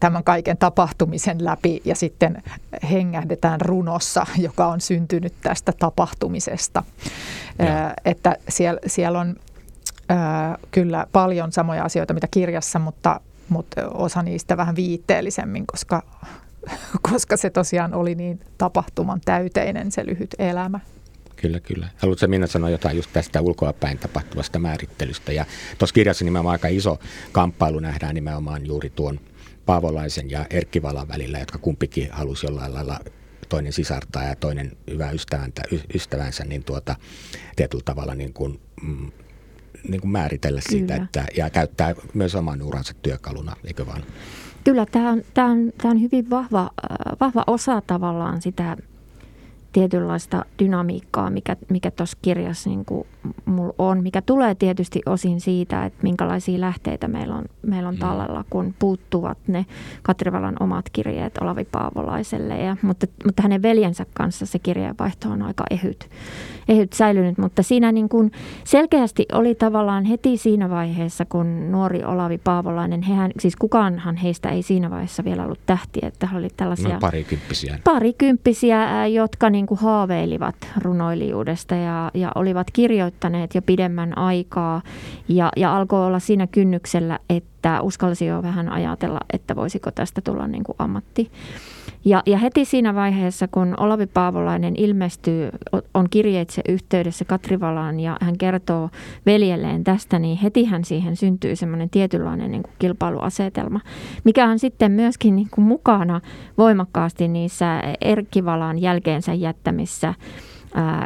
[0.00, 2.42] tämän kaiken tapahtumisen läpi ja sitten
[2.90, 6.82] hengähdetään runossa, joka on syntynyt tästä tapahtumisesta.
[7.58, 7.94] Ja.
[8.04, 9.36] Että siellä, siellä on
[10.70, 16.02] kyllä paljon samoja asioita, mitä kirjassa, mutta, mutta osa niistä vähän viitteellisemmin, koska,
[17.10, 20.80] koska se tosiaan oli niin tapahtuman täyteinen se lyhyt elämä.
[21.40, 21.88] Kyllä, kyllä.
[21.96, 25.32] Haluatko Minna sanoa jotain just tästä ulkoapäin tapahtuvasta määrittelystä?
[25.32, 25.46] Ja
[25.78, 26.98] tuossa kirjassa nimenomaan aika iso
[27.32, 29.20] kamppailu nähdään nimenomaan juuri tuon
[29.66, 33.00] Paavolaisen ja Erkki Valan välillä, jotka kumpikin halusi jollain lailla
[33.48, 35.62] toinen sisartaa ja toinen hyvä ystävänsä,
[35.94, 36.96] ystävänsä niin tuota,
[37.56, 39.10] tietyllä tavalla niin kuin, mm,
[39.88, 40.78] niin kuin määritellä Kyllä.
[40.78, 44.02] siitä että, ja käyttää myös oman uransa työkaluna, eikö vaan?
[44.64, 48.76] Kyllä, tämä on, tämä on, tämä on hyvin vahva, äh, vahva osa tavallaan sitä
[49.72, 52.84] tietynlaista dynamiikkaa, mikä, mikä tuossa kirjassa niin
[53.44, 58.00] mulla on, mikä tulee tietysti osin siitä, että minkälaisia lähteitä meillä on, meillä on mm.
[58.00, 59.66] tallella, kun puuttuvat ne
[60.02, 62.58] Katrivalan omat kirjeet Olavi Paavolaiselle.
[62.58, 66.10] Ja, mutta, mutta hänen veljensä kanssa se kirjeenvaihto on aika ehyt,
[66.68, 68.32] ehyt säilynyt, mutta siinä niin kuin
[68.64, 74.62] selkeästi oli tavallaan heti siinä vaiheessa, kun nuori Olavi Paavolainen, hehän, siis kukaanhan heistä ei
[74.62, 77.78] siinä vaiheessa vielä ollut tähti, että he oli tällaisia no, parikymppisiä.
[77.84, 84.82] parikymppisiä, jotka niin kuin haaveilivat runoilijuudesta ja, ja olivat kirjoittaneet jo pidemmän aikaa
[85.28, 90.46] ja, ja alkoi olla siinä kynnyksellä, että uskalsi jo vähän ajatella, että voisiko tästä tulla
[90.46, 91.30] niin kuin ammatti.
[92.04, 95.50] Ja, ja heti siinä vaiheessa, kun Olavi Paavolainen ilmestyy,
[95.94, 98.90] on kirjeitse yhteydessä Katrivalaan ja hän kertoo
[99.26, 103.80] veljelleen tästä, niin heti hän siihen syntyy semmoinen tietynlainen niin kuin kilpailuasetelma,
[104.24, 106.20] mikä on sitten myöskin niin kuin mukana
[106.58, 110.14] voimakkaasti niissä Erkkivalan jälkeensä jättämissä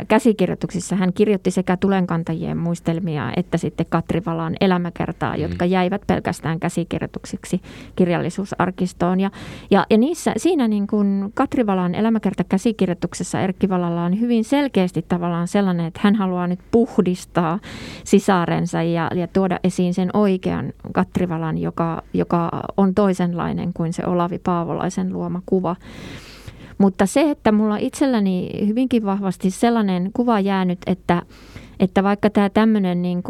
[0.09, 5.43] käsikirjoituksissa hän kirjoitti sekä tulenkantajien muistelmia että sitten Katrivalan elämäkertaa, mm.
[5.43, 7.61] jotka jäivät pelkästään käsikirjoituksiksi
[7.97, 9.21] kirjallisuusarkistoon.
[9.21, 9.31] Ja,
[9.71, 15.49] ja, ja niissä, siinä niin kuin Katrivalan elämäkerta käsikirjoituksessa Erkki Valalla on hyvin selkeästi tavallaan
[15.49, 17.59] sellainen, että hän haluaa nyt puhdistaa
[18.05, 24.39] sisarensa ja, ja tuoda esiin sen oikean Katrivalan, joka, joka on toisenlainen kuin se Olavi
[24.39, 25.77] Paavolaisen luoma kuva.
[26.79, 31.23] Mutta se, että mulla itselläni hyvinkin vahvasti sellainen kuva jäänyt, että
[31.81, 33.23] että vaikka tämä tämmöinen niin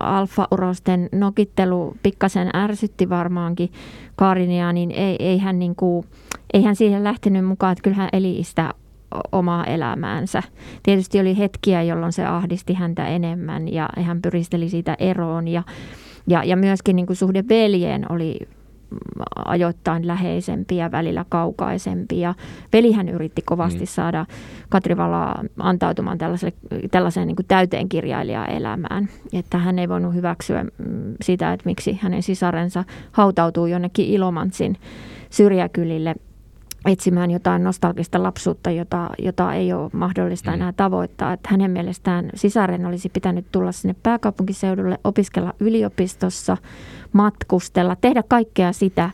[0.00, 3.72] alfa-urosten nokittelu pikkasen ärsytti varmaankin
[4.16, 6.06] Karinia, niin ei, ei, hän niin kuin,
[6.52, 8.74] ei hän siihen lähtenyt mukaan, että kyllä hän eli sitä
[9.32, 10.42] omaa elämäänsä.
[10.82, 15.62] Tietysti oli hetkiä, jolloin se ahdisti häntä enemmän ja hän pyristeli siitä eroon ja,
[16.26, 18.38] ja, ja myöskin niin kuin suhde veljeen oli
[19.44, 22.34] ajoittain läheisempiä, välillä kaukaisempia.
[22.72, 23.86] Velihän yritti kovasti mm.
[23.86, 24.26] saada
[24.68, 26.18] Katri Valaa antautumaan
[26.90, 29.08] tällaiseen niin kuin täyteen kirjailijaelämään.
[29.32, 34.76] Että hän ei voinut hyväksyä mm, sitä, että miksi hänen sisarensa hautautuu jonnekin Ilomantsin
[35.30, 36.14] syrjäkylille
[36.86, 40.54] etsimään jotain nostalgista lapsuutta, jota, jota ei ole mahdollista mm.
[40.54, 41.32] enää tavoittaa.
[41.32, 46.56] Että hänen mielestään sisaren olisi pitänyt tulla sinne pääkaupunkiseudulle, opiskella yliopistossa,
[47.12, 49.10] matkustella, tehdä kaikkea sitä,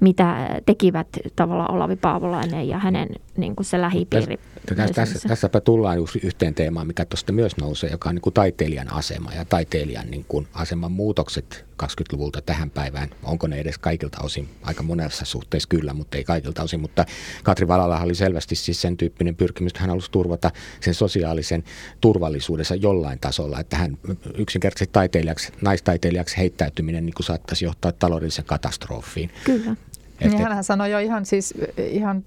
[0.00, 4.38] mitä tekivät tavallaan Olavi Paavolainen ja hänen niin kuin se lähipiiri.
[4.76, 8.34] Tässä, tässä, tässäpä tullaan just yhteen teemaan, mikä tuosta myös nousee, joka on niin kuin
[8.34, 13.08] taiteilijan asema ja taiteilijan niin kuin aseman muutokset 20-luvulta tähän päivään.
[13.22, 14.48] Onko ne edes kaikilta osin?
[14.62, 16.80] Aika monessa suhteessa kyllä, mutta ei kaikilta osin.
[16.80, 17.04] Mutta
[17.42, 21.64] Katri Valalla oli selvästi siis sen tyyppinen pyrkimys, että hän halusi turvata sen sosiaalisen
[22.00, 23.60] turvallisuudensa jollain tasolla.
[23.60, 23.98] Että hän
[24.38, 29.30] yksinkertaisesti taiteilijaksi, naistaiteilijaksi heittäytyminen niin kuin saattaisi johtaa taloudelliseen katastrofiin.
[29.44, 29.76] Kyllä.
[30.20, 32.24] Niin hän sanoi jo ihan siis ihan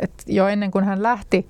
[0.00, 1.48] että jo ennen kuin hän lähti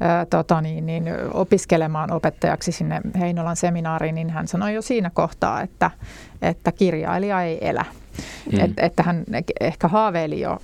[0.00, 5.62] ää, tota niin, niin, opiskelemaan opettajaksi sinne Heinolan seminaariin, niin hän sanoi jo siinä kohtaa,
[5.62, 5.90] että,
[6.42, 7.84] että kirjailija ei elä.
[8.52, 8.60] Mm.
[8.60, 9.24] Et, että hän
[9.60, 10.58] ehkä haaveili jo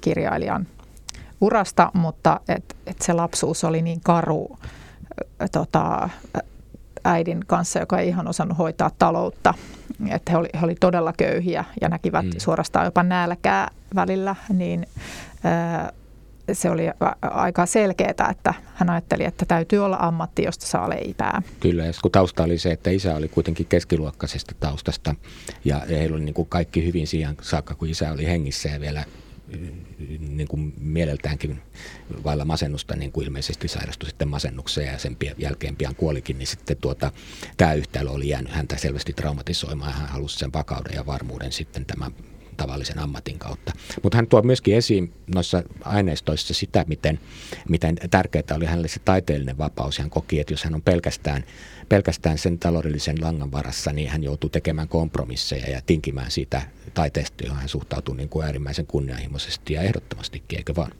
[0.00, 0.66] kirjailijan
[1.40, 4.58] urasta, mutta et, et se lapsuus oli niin karu
[5.52, 6.08] tota,
[7.04, 9.54] äidin kanssa, joka ei ihan osannut hoitaa taloutta.
[10.10, 12.30] Että he oli, he oli todella köyhiä ja näkivät mm.
[12.38, 14.86] suorastaan jopa nälkää välillä, niin
[16.52, 16.82] se oli
[17.22, 21.42] aika selkeää, että hän ajatteli, että täytyy olla ammatti, josta saa leipää.
[21.60, 25.14] Kyllä, ja kun tausta oli se, että isä oli kuitenkin keskiluokkaisesta taustasta
[25.64, 29.04] ja heillä oli niin kuin kaikki hyvin siihen saakka, kun isä oli hengissä ja vielä
[30.18, 31.62] niin kuin mieleltäänkin
[32.24, 36.76] vailla masennusta, niin kuin ilmeisesti sairastui sitten masennukseen ja sen jälkeen pian kuolikin, niin sitten
[36.76, 37.12] tuota,
[37.56, 41.86] tämä yhtälö oli jäänyt häntä selvästi traumatisoimaan ja hän halusi sen vakauden ja varmuuden sitten
[41.86, 42.12] tämän
[42.60, 43.72] tavallisen ammatin kautta.
[44.02, 47.20] Mutta hän tuo myöskin esiin noissa aineistoissa sitä, miten,
[47.68, 49.98] miten tärkeää oli hänelle se taiteellinen vapaus.
[49.98, 51.44] Hän koki, että jos hän on pelkästään,
[51.88, 56.62] pelkästään sen taloudellisen langan varassa, niin hän joutuu tekemään kompromisseja ja tinkimään siitä
[56.94, 60.92] taiteesta, johon hän suhtautuu niin kuin äärimmäisen kunnianhimoisesti ja ehdottomastikin, eikö vaan?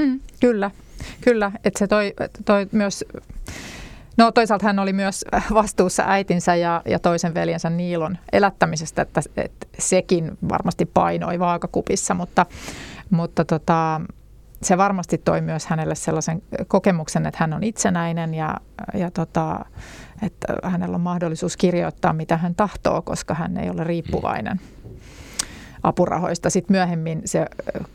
[0.00, 0.70] Hmm, kyllä,
[1.20, 1.52] kyllä.
[1.64, 3.04] Että se toi, toi myös
[4.16, 5.24] No toisaalta hän oli myös
[5.54, 12.46] vastuussa äitinsä ja, ja toisen veljensä Niilon elättämisestä, että, että sekin varmasti painoi vaakakupissa, mutta,
[13.10, 14.00] mutta tota,
[14.62, 18.56] se varmasti toi myös hänelle sellaisen kokemuksen, että hän on itsenäinen ja,
[18.94, 19.64] ja tota,
[20.22, 24.60] että hänellä on mahdollisuus kirjoittaa mitä hän tahtoo, koska hän ei ole riippuvainen
[25.82, 26.50] apurahoista.
[26.50, 27.46] Sitten myöhemmin se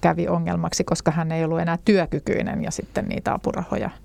[0.02, 3.90] kävi ongelmaksi, koska hän ei ollut enää työkykyinen ja sitten niitä apurahoja–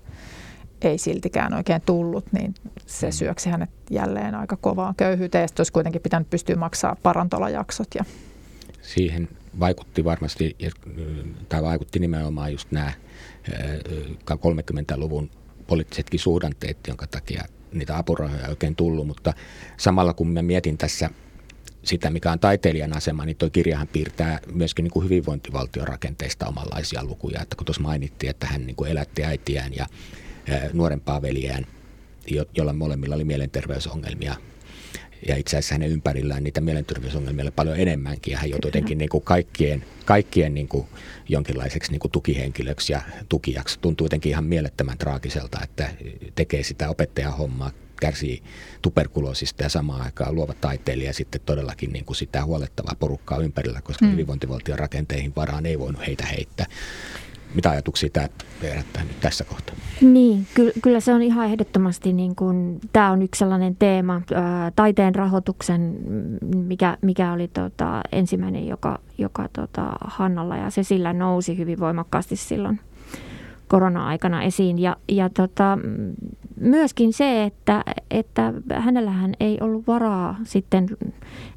[0.81, 2.53] ei siltikään oikein tullut, niin
[2.85, 3.11] se mm.
[3.11, 5.41] syöksi hänet jälleen aika kovaan köyhyyteen.
[5.41, 7.87] Ja olisi kuitenkin pitänyt pystyä maksaa parantolajaksot.
[7.95, 8.05] Ja...
[8.81, 9.27] Siihen
[9.59, 10.55] vaikutti varmasti,
[11.49, 12.91] tai vaikutti nimenomaan just nämä
[14.31, 15.29] 30-luvun
[15.67, 19.33] poliittisetkin suhdanteet, jonka takia niitä apurahoja ei oikein tullut, mutta
[19.77, 21.09] samalla kun mä mietin tässä
[21.83, 27.03] sitä, mikä on taiteilijan asema, niin tuo kirjahan piirtää myöskin niin kuin hyvinvointivaltion rakenteista omanlaisia
[27.03, 27.41] lukuja.
[27.41, 29.85] Että kun tuossa mainittiin, että hän niin kuin elätti äitiään ja
[30.73, 31.65] nuorempaa veljään,
[32.57, 34.35] jolla molemmilla oli mielenterveysongelmia.
[35.27, 38.31] Ja itse asiassa hänen ympärillään niitä mielenterveysongelmia oli paljon enemmänkin.
[38.31, 40.87] Ja hän joutui jotenkin niin kuin kaikkien, kaikkien niin kuin
[41.29, 43.79] jonkinlaiseksi niin kuin tukihenkilöksi ja tukijaksi.
[43.79, 45.89] Tuntuu jotenkin ihan mielettömän traagiselta, että
[46.35, 48.43] tekee sitä opettajan hommaa, kärsii
[48.81, 54.05] tuberkuloosista ja samaan aikaan luova taiteilija sitten todellakin niin kuin sitä huolettavaa porukkaa ympärillä, koska
[54.05, 54.11] mm.
[54.11, 56.65] hyvinvointivaltion rakenteihin varaan ei voinut heitä heittää.
[57.55, 58.27] Mitä ajatuksia tämä
[58.63, 59.75] herättää nyt tässä kohtaa?
[60.01, 64.71] Niin, ky- kyllä se on ihan ehdottomasti, niin kuin, tämä on yksi sellainen teema, ää,
[64.75, 65.97] taiteen rahoituksen,
[66.55, 72.35] mikä, mikä oli tota, ensimmäinen, joka, joka tota, Hannalla ja se sillä nousi hyvin voimakkaasti
[72.35, 72.79] silloin
[73.67, 74.79] korona-aikana esiin.
[74.79, 75.77] Ja, ja tota,
[76.59, 80.87] myöskin se, että, että hänellähän ei ollut varaa sitten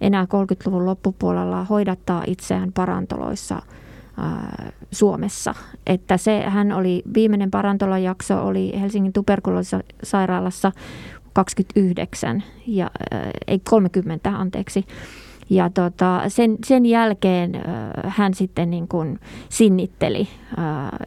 [0.01, 3.63] enää 30-luvun loppupuolella hoidattaa itseään parantoloissa–
[4.93, 5.55] Suomessa.
[5.87, 10.73] Että se, hän oli, viimeinen parantolajakso oli Helsingin tuberkuloosisairaalassa
[11.33, 12.91] 29, ja,
[13.47, 14.87] ei 30 anteeksi.
[15.51, 17.63] Ja tota, sen, sen jälkeen
[18.07, 20.29] hän sitten niin kuin sinnitteli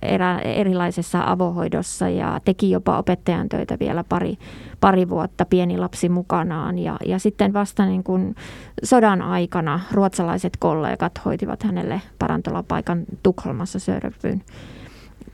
[0.02, 4.38] erä, erilaisessa avohoidossa ja teki jopa opettajan töitä vielä pari,
[4.80, 6.80] pari vuotta pieni lapsi mukanaan.
[6.80, 8.36] Ja, ja sitten vasta niin kuin
[8.84, 14.42] sodan aikana ruotsalaiset kollegat hoitivat hänelle parantolapaikan Tukholmassa Sörvyn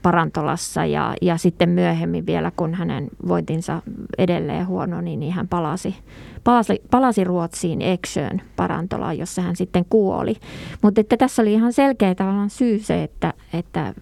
[0.02, 3.82] parantolassa ja, ja sitten myöhemmin vielä, kun hänen vointinsa
[4.18, 5.96] edelleen huono, niin, niin hän palasi,
[6.44, 10.36] palasi, palasi Ruotsiin Eksöön parantolaan, jossa hän sitten kuoli.
[10.82, 13.94] Mutta että tässä oli ihan selkeä tavallaan syy se, että, että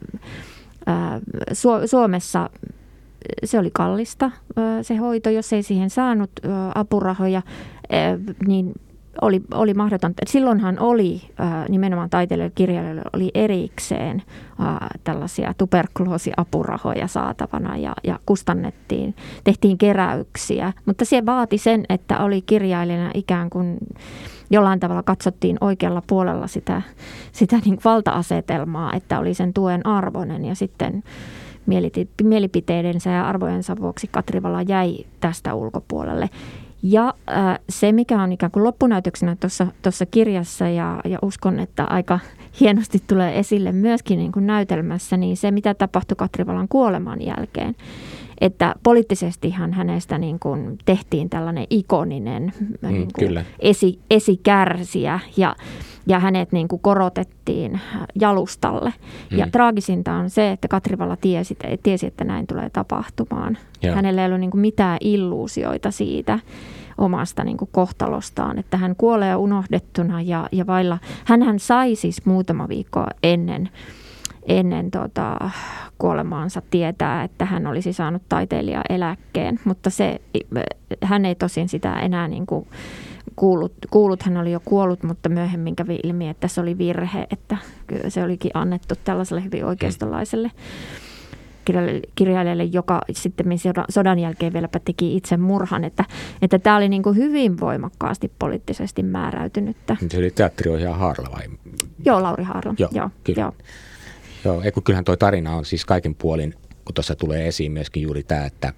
[0.87, 1.21] ää,
[1.87, 2.51] Suomessa
[3.45, 4.31] se oli kallista
[4.83, 6.31] se hoito, jos ei siihen saanut
[6.75, 7.43] apurahoja,
[8.47, 8.73] niin
[9.21, 10.23] oli, oli mahdotonta.
[10.27, 14.23] Silloinhan oli äh, nimenomaan taiteilijoille kirjailijoille oli erikseen
[14.61, 19.15] äh, tällaisia tuberkuloosiapurahoja saatavana ja, ja kustannettiin,
[19.45, 20.73] tehtiin keräyksiä.
[20.85, 23.79] Mutta se vaati sen, että oli kirjailijana ikään kuin
[24.51, 26.83] jollain tavalla katsottiin oikealla puolella sitä,
[27.33, 31.03] sitä niin valta-asetelmaa, että oli sen tuen arvoinen ja sitten
[32.23, 36.31] mielipiteidensä ja arvojensa vuoksi Katrivala jäi tästä ulkopuolelle.
[36.83, 39.37] Ja äh, se, mikä on ikään kuin loppunäytöksenä
[39.83, 42.19] tuossa kirjassa ja, ja uskon, että aika
[42.61, 47.77] hienosti tulee esille myöskin niin kuin näytelmässä, niin se, mitä tapahtui Katrivalan kuoleman jälkeen.
[48.41, 53.45] Että poliittisestihan hänestä niin kuin tehtiin tällainen ikoninen mm, niin kuin.
[53.61, 55.57] Esi, esikärsijä ja,
[56.09, 57.81] ja hänet niin kuin korotettiin
[58.21, 58.93] jalustalle.
[59.31, 59.39] Mm.
[59.39, 63.59] Ja traagisinta on se, että Katrivala tiesi, tiesi, että näin tulee tapahtumaan.
[63.83, 63.95] Ja.
[63.95, 66.39] Hänellä ei ollut niin kuin mitään illuusioita siitä
[66.99, 70.99] omasta niin kuin kohtalostaan, että hän kuolee unohdettuna ja, ja vailla.
[71.25, 73.71] Hänhän sai siis muutama viikko ennen
[74.49, 75.51] ennen tota,
[75.99, 80.21] kuolemaansa tietää, että hän olisi saanut taiteilijaeläkkeen, mutta se,
[81.03, 82.67] hän ei tosin sitä enää niin kuin
[83.39, 87.57] kuullut, kuullut, hän oli jo kuollut, mutta myöhemmin kävi ilmi, että se oli virhe, että
[88.09, 90.51] se olikin annettu tällaiselle hyvin oikeistolaiselle
[92.15, 93.47] kirjailijalle, joka sitten
[93.89, 96.05] sodan jälkeen vieläpä teki itse murhan, että,
[96.43, 99.97] että tämä oli niin kuin hyvin voimakkaasti poliittisesti määräytynyttä.
[100.11, 101.43] Se oli teatteriohjaaja Haarla vai?
[102.05, 102.75] Joo, Lauri Haarla.
[102.79, 103.43] Joo, joo, kyllä.
[103.43, 103.53] joo.
[104.45, 108.23] joo ei, kyllähän tuo tarina on siis kaiken puolin, kun tuossa tulee esiin myöskin juuri
[108.23, 108.73] tämä, että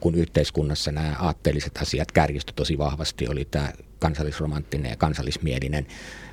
[0.00, 5.86] kun yhteiskunnassa nämä aatteelliset asiat kärjistö tosi vahvasti, oli tämä kansallisromanttinen ja kansallismielinen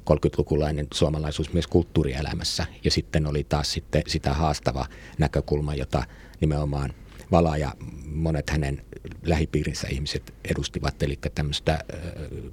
[0.10, 2.66] 30-lukulainen suomalaisuus myös kulttuurielämässä.
[2.84, 4.86] Ja sitten oli taas sitten sitä haastava
[5.18, 6.04] näkökulma, jota
[6.42, 6.94] nimenomaan
[7.32, 7.71] Vala ja
[8.05, 8.82] monet hänen
[9.23, 11.80] lähipiirinsä ihmiset edustivat, eli tämmöistä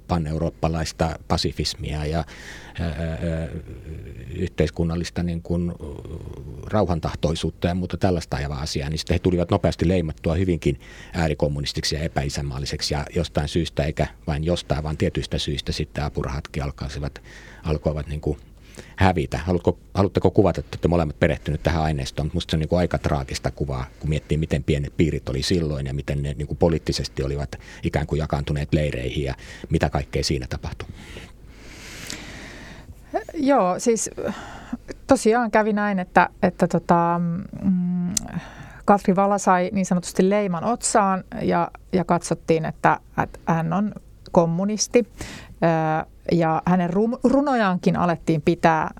[0.07, 2.23] pan-eurooppalaista pasifismia ja
[4.35, 5.71] yhteiskunnallista niin kuin
[6.63, 10.79] rauhantahtoisuutta ja muuta tällaista ajavaa asiaa, niin sitten he tulivat nopeasti leimattua hyvinkin
[11.13, 17.21] äärikommunistiksi ja epäisänmaalliseksi ja jostain syystä, eikä vain jostain, vaan tietyistä syistä sitten apurahatkin alkaisivat,
[17.63, 18.37] alkoivat niin kuin
[18.95, 19.37] hävitä.
[19.37, 22.97] Haluatko, haluatteko kuvata, että olette molemmat perehtyneet tähän aineistoon, mutta se on niin kuin aika
[22.97, 27.23] traagista kuvaa, kun miettii, miten pienet piirit oli silloin ja miten ne niin kuin poliittisesti
[27.23, 29.33] olivat ikään kuin jakaantuneet leireihin ja
[29.69, 30.87] mitä kaikkea siinä tapahtui.
[33.33, 34.09] Joo, siis
[35.07, 37.21] tosiaan kävi näin, että, että tota,
[37.63, 38.13] mm,
[38.85, 43.93] Katri Vala sai niin sanotusti leiman otsaan ja, ja katsottiin, että, että hän on
[44.35, 45.07] kommunisti
[46.31, 46.89] ja hänen
[47.23, 48.91] runojaankin alettiin pitää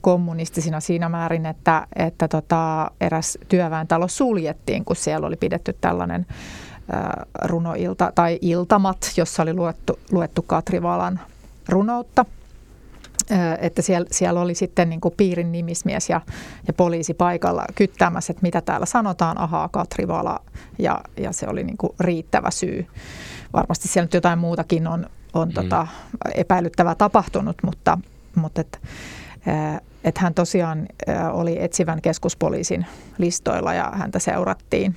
[0.00, 6.26] kommunistisina siinä määrin, että, että tota, eräs työväentalo suljettiin, kun siellä oli pidetty tällainen
[7.44, 11.20] runoilta tai iltamat, jossa oli luettu, luettu Katrivalan
[11.68, 12.24] runoutta.
[13.60, 16.20] Että siellä, siellä oli sitten niin kuin piirin nimismies ja,
[16.66, 20.40] ja poliisi paikalla kyttäämässä, että mitä täällä sanotaan, ahaa Katrivala,
[20.78, 22.86] ja, ja se oli niin kuin riittävä syy.
[23.52, 25.54] Varmasti siellä nyt jotain muutakin on, on mm.
[25.54, 25.86] tota,
[26.34, 27.98] epäilyttävää tapahtunut, mutta,
[28.34, 28.80] mutta et,
[30.04, 30.86] et hän tosiaan
[31.32, 32.86] oli etsivän keskuspoliisin
[33.18, 34.96] listoilla ja häntä seurattiin.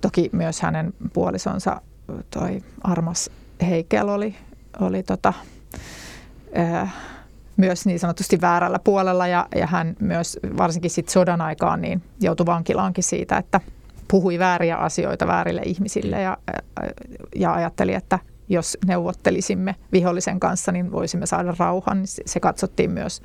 [0.00, 1.80] Toki myös hänen puolisonsa
[2.30, 3.30] toi Armas
[3.62, 4.34] Heikel oli,
[4.80, 5.32] oli tota,
[7.56, 12.46] myös niin sanotusti väärällä puolella ja, ja hän myös varsinkin sit sodan aikaan niin joutui
[12.46, 13.60] vankilaankin siitä, että
[14.08, 16.38] puhui vääriä asioita väärille ihmisille ja,
[17.36, 21.96] ja ajatteli, että jos neuvottelisimme vihollisen kanssa, niin voisimme saada rauhan.
[21.96, 23.22] Niin se katsottiin myös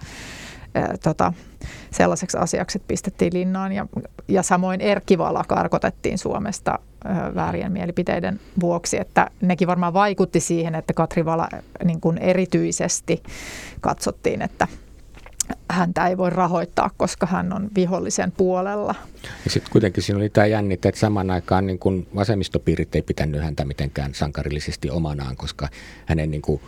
[0.76, 1.34] ää, tota,
[1.92, 3.72] sellaiseksi asiaksi, että pistettiin linnaan.
[3.72, 3.86] Ja,
[4.28, 10.94] ja samoin Erkkivala karkotettiin Suomesta ää, väärien mielipiteiden vuoksi, että nekin varmaan vaikutti siihen, että
[10.94, 11.50] Katri Vala
[11.84, 13.24] niin kuin erityisesti
[13.82, 14.68] katsottiin, että
[15.70, 18.96] häntä ei voi rahoittaa, koska hän on vihollisen puolella.
[19.46, 23.42] Ja sitten kuitenkin siinä oli tämä jännite, että saman aikaan niin kun vasemmistopiirit ei pitänyt
[23.42, 25.70] häntä mitenkään sankarillisesti omanaan, koska
[26.06, 26.62] hänen niin kuin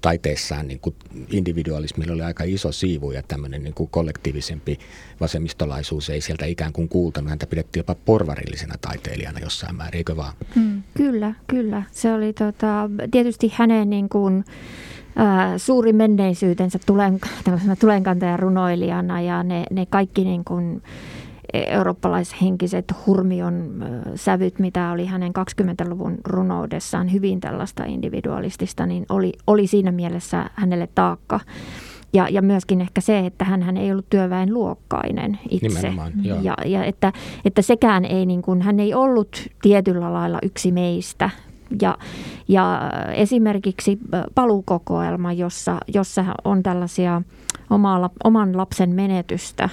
[0.00, 0.94] taiteessaan niin kuin
[1.30, 4.78] individualismilla oli aika iso siivu ja tämmöinen niin kuin kollektiivisempi
[5.20, 7.30] vasemmistolaisuus ei sieltä ikään kuin kuultanut.
[7.30, 10.32] Häntä pidettiin jopa porvarillisena taiteilijana jossain määrin, eikö vaan?
[10.54, 11.82] Mm, kyllä, kyllä.
[11.92, 14.44] Se oli tota, tietysti hänen niin kuin,
[15.56, 17.20] suuri menneisyytensä tulen,
[17.80, 20.82] tulenkantajan runoilijana ja ne, ne kaikki niin kuin,
[21.52, 23.84] eurooppalaishenkiset hurmion
[24.14, 30.88] sävyt, mitä oli hänen 20-luvun runoudessaan hyvin tällaista individualistista, niin oli, oli siinä mielessä hänelle
[30.94, 31.40] taakka.
[32.12, 35.92] Ja, ja myöskin ehkä se, että hän ei ollut työväen luokkainen itse.
[36.42, 37.12] Ja, ja että,
[37.44, 41.30] että sekään ei, niin kuin, hän ei ollut tietyllä lailla yksi meistä.
[41.82, 41.98] Ja,
[42.48, 43.98] ja esimerkiksi
[44.34, 47.22] palukokoelma, jossa, jossa on tällaisia
[47.70, 49.68] omalla, oman lapsen menetystä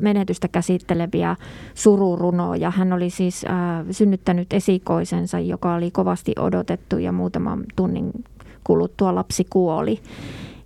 [0.00, 1.36] menetystä käsitteleviä
[1.74, 2.70] sururunoja.
[2.70, 8.10] Hän oli siis äh, synnyttänyt esikoisensa, joka oli kovasti odotettu ja muutaman tunnin
[8.64, 10.00] kuluttua lapsi kuoli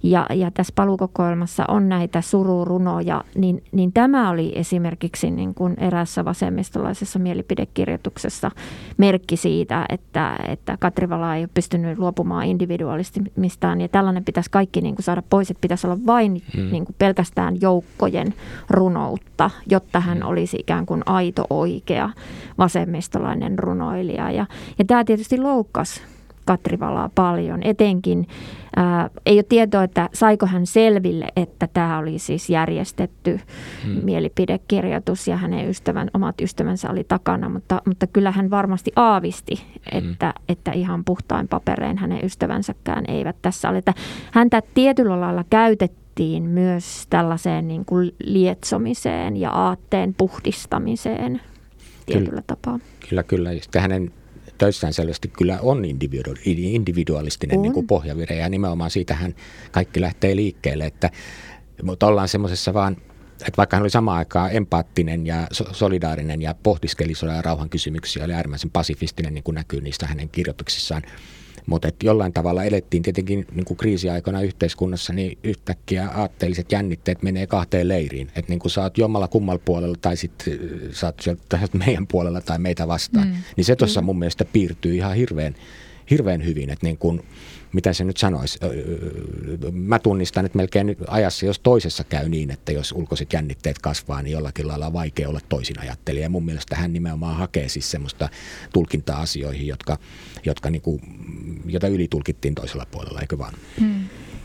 [0.05, 6.25] ja, ja tässä palukokoelmassa on näitä sururunoja, niin, niin tämä oli esimerkiksi niin kuin erässä
[6.25, 8.51] vasemmistolaisessa mielipidekirjoituksessa
[8.97, 14.95] merkki siitä, että, että Katrivala ei ole pystynyt luopumaan individualistimistaan ja tällainen pitäisi kaikki niin
[14.95, 16.71] kuin saada pois, että pitäisi olla vain hmm.
[16.71, 18.35] niin kuin pelkästään joukkojen
[18.71, 20.29] runoutta, jotta hän hmm.
[20.29, 22.11] olisi ikään kuin aito oikea
[22.59, 24.47] vasemmistolainen runoilija ja,
[24.79, 26.14] ja tämä tietysti loukkasi
[26.45, 27.61] Katrivalaa paljon.
[27.63, 28.27] Etenkin
[28.77, 33.41] ää, ei ole tietoa, että saiko hän selville, että tämä oli siis järjestetty
[33.85, 34.05] hmm.
[34.05, 39.99] mielipidekirjoitus ja hänen ystävän, omat ystävänsä oli takana, mutta, mutta kyllä hän varmasti aavisti, hmm.
[39.99, 40.45] että, hmm.
[40.49, 43.79] että ihan puhtain paperein hänen ystävänsäkään eivät tässä ole.
[43.79, 43.95] Että
[44.33, 51.41] häntä tietyllä lailla käytettiin myös tällaiseen niin kuin lietsomiseen ja aatteen puhdistamiseen
[52.07, 52.79] tietyllä kyllä, tapaa.
[53.09, 53.51] Kyllä, kyllä.
[53.75, 54.13] Ja hänen
[54.59, 55.85] töissään selvästi kyllä on
[56.57, 59.35] individualistinen niin kuin pohjavire ja nimenomaan siitähän
[59.71, 61.11] kaikki lähtee liikkeelle, että
[61.83, 62.97] mutta ollaan semmoisessa vaan
[63.41, 68.25] että vaikka hän oli samaan aikaan empaattinen ja solidaarinen ja pohdiskeli sodan ja rauhan kysymyksiä,
[68.25, 71.03] oli äärimmäisen pasifistinen, niin kuin näkyy niistä hänen kirjoituksissaan,
[71.67, 77.47] mutta että jollain tavalla elettiin tietenkin niin kuin kriisiaikana yhteiskunnassa, niin yhtäkkiä aatteelliset jännitteet menee
[77.47, 78.27] kahteen leiriin.
[78.27, 80.59] Että niin kuin sä oot jommalla kummalla puolella tai sitten
[80.93, 83.29] sä oot meidän puolella tai meitä vastaan.
[83.29, 83.35] Mm.
[83.57, 85.55] Niin se tuossa mun mielestä piirtyy ihan hirveän,
[86.11, 86.71] hirveän hyvin.
[86.71, 87.23] Että niin kuin,
[87.75, 88.59] mitä se nyt sanoisi,
[89.73, 94.33] mä tunnistan, että melkein ajassa, jos toisessa käy niin, että jos ulkoiset jännitteet kasvaa, niin
[94.33, 96.23] jollakin lailla on vaikea olla toisin ajattelija.
[96.23, 98.29] Ja mun mielestä hän nimenomaan hakee siis semmoista
[98.73, 99.99] tulkintaa asioihin, jotka,
[100.45, 101.01] jotka niin kuin,
[101.67, 103.55] jota ylitulkittiin toisella puolella, eikö vaan?
[103.81, 104.05] Hmm.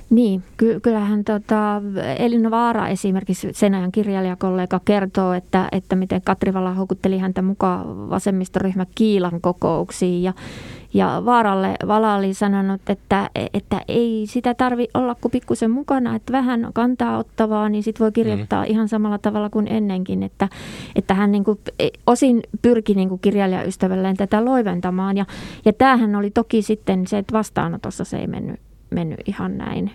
[0.09, 1.81] Niin, ky- kyllähän tota,
[2.19, 8.85] Elina Vaara esimerkiksi sen ajan kirjailijakollega kertoo, että, että miten Katrivala houkutteli häntä mukaan vasemmistoryhmä
[8.95, 10.33] Kiilan kokouksiin ja
[10.93, 16.33] ja Vaaralle Vala oli sanonut, että, että ei sitä tarvi olla kuin pikkusen mukana, että
[16.33, 18.71] vähän kantaa ottavaa, niin sitten voi kirjoittaa mm.
[18.71, 20.23] ihan samalla tavalla kuin ennenkin.
[20.23, 20.49] Että,
[20.95, 21.59] että hän niin kuin
[22.07, 25.17] osin pyrki niin kuin kirjailijaystävälleen tätä loiventamaan.
[25.17, 25.25] Ja,
[25.65, 28.59] ja tämähän oli toki sitten se, että vastaanotossa se ei mennyt
[28.89, 29.91] mennyt ihan näin.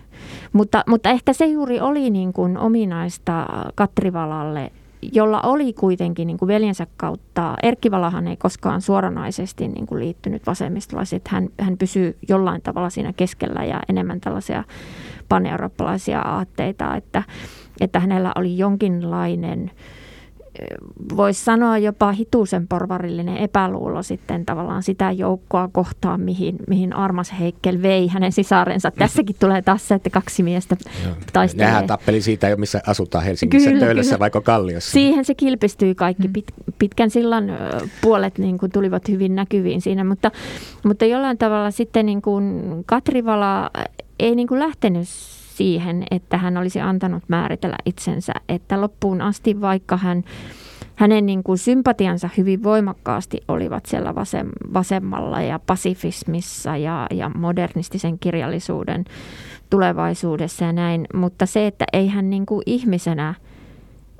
[0.52, 4.70] Mutta, mutta ehkä se juuri oli niin kuin ominaista Katrivalalle
[5.12, 10.46] jolla oli kuitenkin niin kuin veljensä kautta, Erkki Valahan ei koskaan suoranaisesti niin kuin liittynyt
[10.46, 14.64] vasemmistolaisiin, hän, hän pysyy jollain tavalla siinä keskellä ja enemmän tällaisia
[15.28, 17.22] paneurooppalaisia aatteita, että,
[17.80, 19.70] että hänellä oli jonkinlainen
[21.16, 27.82] voisi sanoa jopa hituisen porvarillinen epäluulo sitten tavallaan sitä joukkoa kohtaan, mihin, mihin Armas Heikkel
[27.82, 28.90] vei hänen sisarensa.
[28.90, 30.76] Tässäkin tulee taas se, että kaksi miestä
[31.32, 31.66] taistelee.
[31.66, 34.20] Nehän tappeli siitä, missä asutaan Helsingissä, kyllä, Töölössä kyllä.
[34.20, 34.90] vaikka Kalliossa.
[34.90, 36.28] Siihen se kilpistyi kaikki.
[36.28, 36.46] Pit,
[36.78, 37.44] pitkän sillan
[38.00, 40.30] puolet niin kuin tulivat hyvin näkyviin siinä, mutta,
[40.84, 43.70] mutta jollain tavalla sitten niin kuin Katrivala
[44.18, 45.08] ei niin kuin lähtenyt
[45.56, 50.24] siihen, että hän olisi antanut määritellä itsensä, että loppuun asti vaikka hän
[50.94, 58.18] hänen niin kuin sympatiansa hyvin voimakkaasti olivat siellä vasem, vasemmalla ja pasifismissa ja, ja modernistisen
[58.18, 59.04] kirjallisuuden
[59.70, 61.06] tulevaisuudessa ja näin.
[61.14, 63.34] Mutta se, että ei hän niin kuin ihmisenä–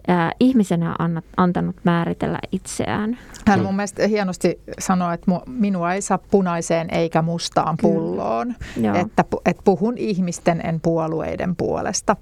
[0.09, 3.19] ää, ihmisenä annat, antanut määritellä itseään.
[3.47, 8.55] Hän mun mielestä hienosti sanoi, että minua ei saa punaiseen eikä mustaan pulloon.
[8.95, 12.17] Että, että puhun ihmisten en puolueiden puolesta.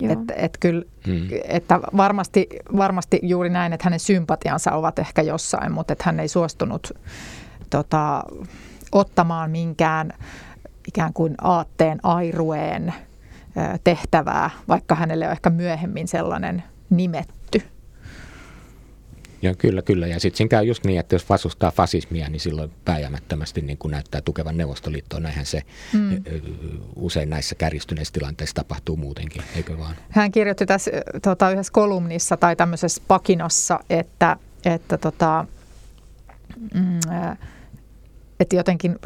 [0.00, 1.28] Että, että, kyllä, hmm.
[1.44, 6.28] että varmasti, varmasti juuri näin, että hänen sympatiansa ovat ehkä jossain, mutta että hän ei
[6.28, 6.92] suostunut
[7.70, 8.24] tota,
[8.92, 10.12] ottamaan minkään
[10.88, 12.94] ikään kuin aatteen airueen
[13.84, 17.62] tehtävää, vaikka hänelle on ehkä myöhemmin sellainen nimetty.
[19.42, 20.06] Ja kyllä, kyllä.
[20.06, 23.92] Ja sitten siinä käy just niin, että jos vastustaa fasismia, niin silloin pääjämättömästi niin kuin
[23.92, 25.20] näyttää tukevan Neuvostoliittoa.
[25.20, 25.62] Näinhän se
[25.92, 26.22] mm.
[26.96, 29.96] usein näissä kärjistyneissä tilanteissa tapahtuu muutenkin, eikö vaan?
[30.08, 30.90] Hän kirjoitti tässä
[31.22, 35.46] tota, yhdessä kolumnissa tai tämmöisessä pakinossa, että, että, tota,
[36.74, 37.00] mm,
[38.40, 38.98] että jotenkin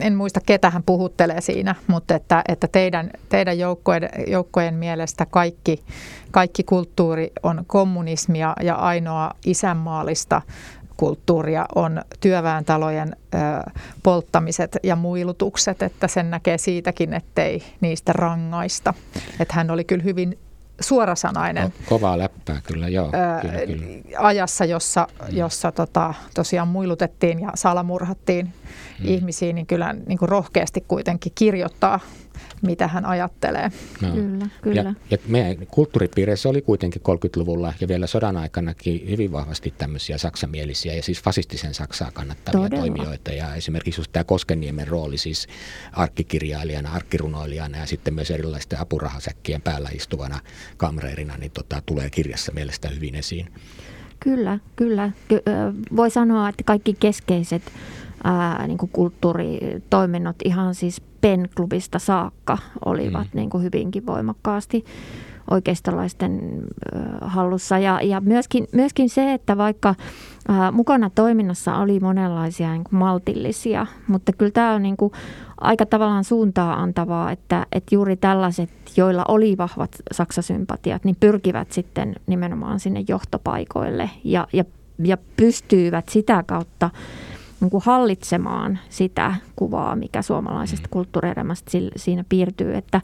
[0.00, 5.82] en muista ketä hän puhuttelee siinä, mutta että, että teidän, teidän joukkojen, joukkojen mielestä kaikki,
[6.30, 10.42] kaikki kulttuuri on kommunismia ja ainoa isänmaallista
[10.96, 13.16] kulttuuria on työväentalojen
[14.02, 18.94] polttamiset ja muilutukset, että sen näkee siitäkin, ettei niistä rangaista.
[19.40, 20.38] Että hän oli kyllä hyvin
[20.80, 21.72] suorasanainen.
[21.88, 23.10] Kovaa läppää kyllä, joo.
[23.12, 24.18] Ää, kyllä, kyllä.
[24.18, 29.08] Ajassa, jossa, jossa tota, tosiaan muilutettiin ja salamurhattiin mm.
[29.08, 32.00] ihmisiä, niin kyllä niin kuin rohkeasti kuitenkin kirjoittaa
[32.62, 33.70] mitä hän ajattelee.
[34.00, 34.10] No.
[34.10, 34.82] Kyllä, kyllä.
[34.82, 40.94] Ja, ja meidän kulttuuripiireissä oli kuitenkin 30-luvulla ja vielä sodan aikanakin hyvin vahvasti tämmöisiä saksamielisiä
[40.94, 42.86] ja siis fasistisen Saksaa kannattavia Todella.
[42.86, 43.32] toimijoita.
[43.32, 45.46] Ja esimerkiksi just tämä Koskenniemen rooli siis
[45.92, 50.40] arkkikirjailijana, arkkirunoilijana ja sitten myös erilaisten apurahasäkkien päällä istuvana
[50.76, 53.48] kamreerina, niin tota, tulee kirjassa mielestä hyvin esiin.
[54.22, 55.10] Kyllä, kyllä.
[55.96, 57.62] Voi sanoa, että kaikki keskeiset
[58.24, 63.38] ää, niin kuin kulttuuritoiminnot ihan siis PEN-klubista saakka olivat mm.
[63.38, 64.84] niin kuin hyvinkin voimakkaasti
[65.50, 66.62] oikeistolaisten
[67.20, 67.78] hallussa.
[67.78, 69.94] Ja, ja myöskin, myöskin se, että vaikka
[70.72, 75.12] mukana toiminnassa oli monenlaisia niin kuin maltillisia, mutta kyllä tämä on niin kuin
[75.60, 82.14] aika tavallaan suuntaa antavaa, että, että juuri tällaiset, joilla oli vahvat saksasympatiat, niin pyrkivät sitten
[82.26, 84.64] nimenomaan sinne johtopaikoille ja, ja,
[84.98, 86.90] ja pystyivät sitä kautta
[87.60, 90.90] niin kuin hallitsemaan sitä kuvaa, mikä suomalaisesta mm.
[90.90, 93.00] kulttuurielämästä siinä piirtyy, että,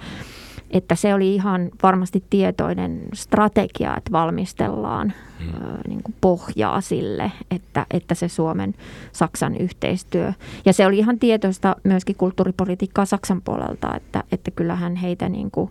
[0.70, 5.78] että se oli ihan varmasti tietoinen strategia, että valmistellaan mm.
[5.88, 10.32] niin kuin pohjaa sille, että, että se Suomen-Saksan yhteistyö.
[10.64, 15.70] Ja se oli ihan tietoista myöskin kulttuuripolitiikkaa Saksan puolelta, että, että kyllähän heitä niin kuin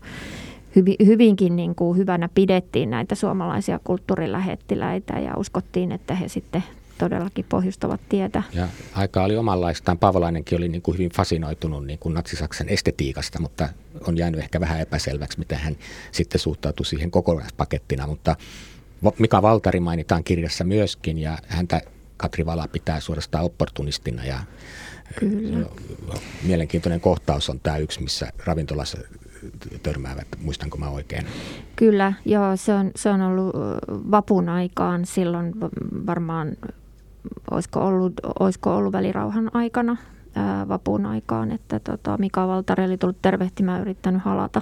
[1.06, 6.64] hyvinkin niin kuin hyvänä pidettiin näitä suomalaisia kulttuurilähettiläitä ja uskottiin, että he sitten
[6.98, 8.44] todellakin pohjustavat tietä.
[8.54, 9.98] Ja aika oli omanlaistaan.
[9.98, 13.70] Paavolainenkin oli niin kuin hyvin fasinoitunut niin kuin natsisaksan estetiikasta, mutta
[14.08, 15.76] on jäänyt ehkä vähän epäselväksi, miten hän
[16.12, 18.08] sitten suhtautui siihen kokonaispakettina.
[18.08, 18.36] Mutta
[19.20, 21.82] Mika Valtari mainitaan kirjassa myöskin ja häntä
[22.18, 24.40] Katri Vala pitää suorastaan opportunistina ja
[25.20, 25.66] Kyllä.
[26.44, 28.98] mielenkiintoinen kohtaus on tämä yksi, missä ravintolassa
[29.84, 31.26] törmäävät, muistanko mä oikein?
[31.76, 33.56] Kyllä, joo, se on, se on ollut
[33.92, 35.54] vapun aikaan silloin
[36.06, 36.58] varmaan
[37.52, 39.98] olisiko ollut, olisiko ollut välirauhan aikana
[40.36, 44.62] ää, vapun aikaan, että tota, Mika Valtari oli tullut tervehtimään yrittänyt halata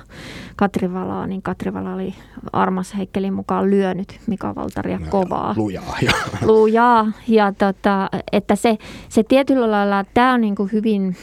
[0.56, 2.16] Katrivalaa, niin Katrivala oli
[2.54, 5.54] Armas Heikkelin mukaan lyönyt Mika Valtaria no, kovaa.
[5.58, 5.98] Lujaa.
[6.02, 6.12] Ja.
[6.48, 8.78] Lujaa, ja tota, että se,
[9.10, 11.16] se tietyllä lailla, tämä on niin kuin hyvin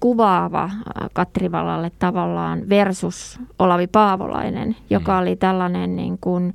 [0.00, 0.70] kuvaava
[1.12, 5.18] Katrivalalle tavallaan versus Olavi Paavolainen, joka mm.
[5.18, 6.54] oli tällainen niin kuin,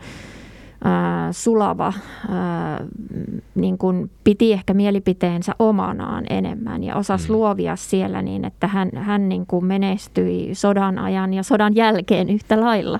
[1.32, 1.94] sulava,
[3.56, 7.36] niin kuin piti ehkä mielipiteensä omanaan enemmän ja osasi mm.
[7.36, 12.62] luovia siellä niin, että hän, hän niin kuin menestyi sodan ajan ja sodan jälkeen yhtä
[12.62, 13.00] lailla.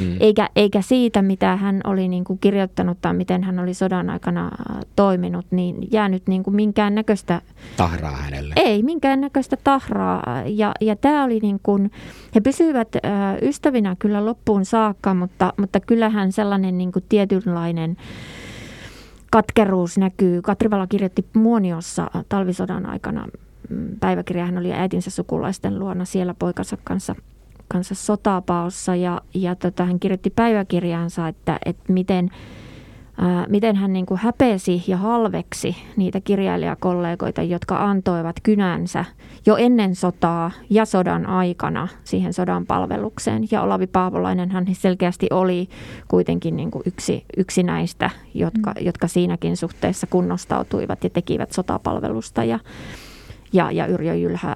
[0.00, 0.16] Mm.
[0.20, 4.50] Eikä, eikä siitä, mitä hän oli niin kuin kirjoittanut tai miten hän oli sodan aikana
[4.96, 7.42] toiminut, niin jäänyt niin kuin minkään näköistä...
[7.76, 8.54] Tahraa hänelle.
[8.56, 10.42] Ei, minkään näköistä tahraa.
[10.46, 11.90] Ja, ja tämä oli niin kuin,
[12.34, 12.88] he pysyivät
[13.42, 17.96] ystävinä kyllä loppuun saakka, mutta, mutta kyllähän sellainen niin kuin tietynlainen
[19.30, 20.42] katkeruus näkyy.
[20.42, 23.26] Katrivala kirjoitti Muoniossa talvisodan aikana
[23.68, 24.46] mm, päiväkirja.
[24.46, 27.14] Hän oli äitinsä sukulaisten luona siellä poikansa kanssa,
[27.70, 32.30] kanssa sotapaossa ja, ja tota, hän kirjoitti päiväkirjaansa, että, että miten–
[33.48, 39.04] miten hän niin kuin häpesi ja halveksi niitä kirjailijakollegoita, jotka antoivat kynänsä
[39.46, 43.48] jo ennen sotaa ja sodan aikana siihen sodan palvelukseen.
[43.50, 45.68] Ja Olavi Paavolainen hän selkeästi oli
[46.08, 48.86] kuitenkin niin kuin yksi, yksi näistä, jotka, mm.
[48.86, 52.44] jotka siinäkin suhteessa kunnostautuivat ja tekivät sotapalvelusta.
[52.44, 52.58] Ja,
[53.52, 54.54] ja, ja Yrjö Jylhä,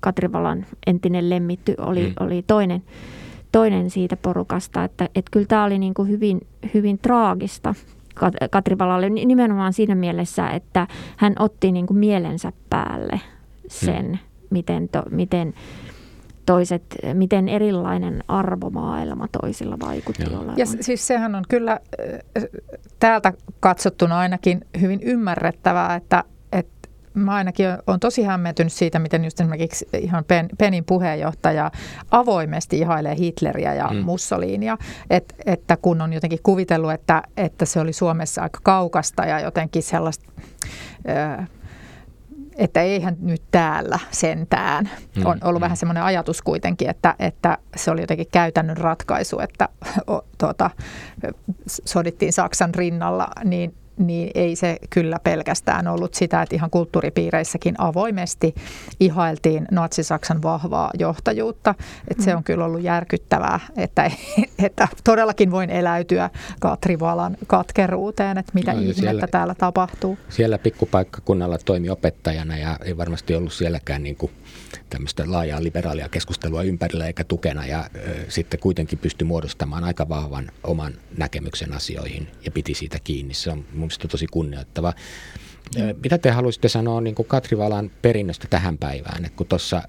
[0.00, 2.26] Katrivalan entinen lemmitty, oli, mm.
[2.26, 2.82] oli toinen
[3.52, 7.74] toinen siitä porukasta, että, että kyllä tämä oli niin kuin hyvin, hyvin traagista
[8.50, 10.86] Katri Valalle nimenomaan siinä mielessä, että
[11.16, 13.20] hän otti niin kuin mielensä päälle
[13.68, 14.18] sen, hmm.
[14.50, 15.54] miten, to, miten
[16.46, 16.82] toiset,
[17.14, 20.38] miten erilainen arvomaailma toisilla vaikutti Joo.
[20.38, 20.58] olevan.
[20.58, 21.80] Ja siis sehän on kyllä
[23.00, 26.35] täältä katsottuna ainakin hyvin ymmärrettävää, että, että
[27.20, 31.70] mä ainakin olen tosi hämmentynyt siitä, miten just esimerkiksi ihan Pen, Penin puheenjohtaja
[32.10, 33.96] avoimesti ihailee Hitleriä ja mm.
[33.96, 34.78] Mussolinia,
[35.10, 39.82] Et, että kun on jotenkin kuvitellut, että, että se oli Suomessa aika kaukasta ja jotenkin
[39.82, 40.32] sellaista...
[41.08, 41.42] Ö,
[42.56, 44.90] että eihän nyt täällä sentään.
[45.16, 45.62] Mm, on ollut mm.
[45.62, 49.68] vähän semmoinen ajatus kuitenkin, että, että se oli jotenkin käytännön ratkaisu, että
[50.10, 50.70] o, tuota,
[51.84, 58.54] sodittiin Saksan rinnalla, niin niin ei se kyllä pelkästään ollut sitä, että ihan kulttuuripiireissäkin avoimesti
[59.00, 61.74] ihailtiin Natsi-Saksan vahvaa johtajuutta.
[62.08, 62.36] Että se mm.
[62.36, 64.10] on kyllä ollut järkyttävää, että,
[64.66, 66.30] että todellakin voin eläytyä
[66.60, 70.18] Katri Valan katkeruuteen, että mitä no, ihmettä siellä, täällä tapahtuu.
[70.28, 74.32] Siellä pikkupaikkakunnalla toimi opettajana ja ei varmasti ollut sielläkään niin kuin
[74.90, 77.90] tämmöistä laajaa liberaalia keskustelua ympärillä eikä tukena ja
[78.28, 83.34] sitten kuitenkin pystyi muodostamaan aika vahvan oman näkemyksen asioihin ja piti siitä kiinni.
[83.34, 84.92] Se on mun mielestä tosi kunnioittava.
[86.02, 89.24] Mitä te haluaisitte sanoa niin kuin Katri Valan perinnöstä tähän päivään?
[89.24, 89.82] Et kun tuossa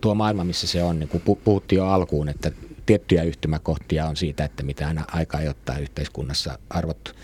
[0.00, 2.52] tuo maailma, missä se on, niin kuin puhuttiin jo alkuun, että
[2.86, 7.14] tiettyjä yhtymäkohtia on siitä, että mitä aina aikaa ottaa yhteiskunnassa arvot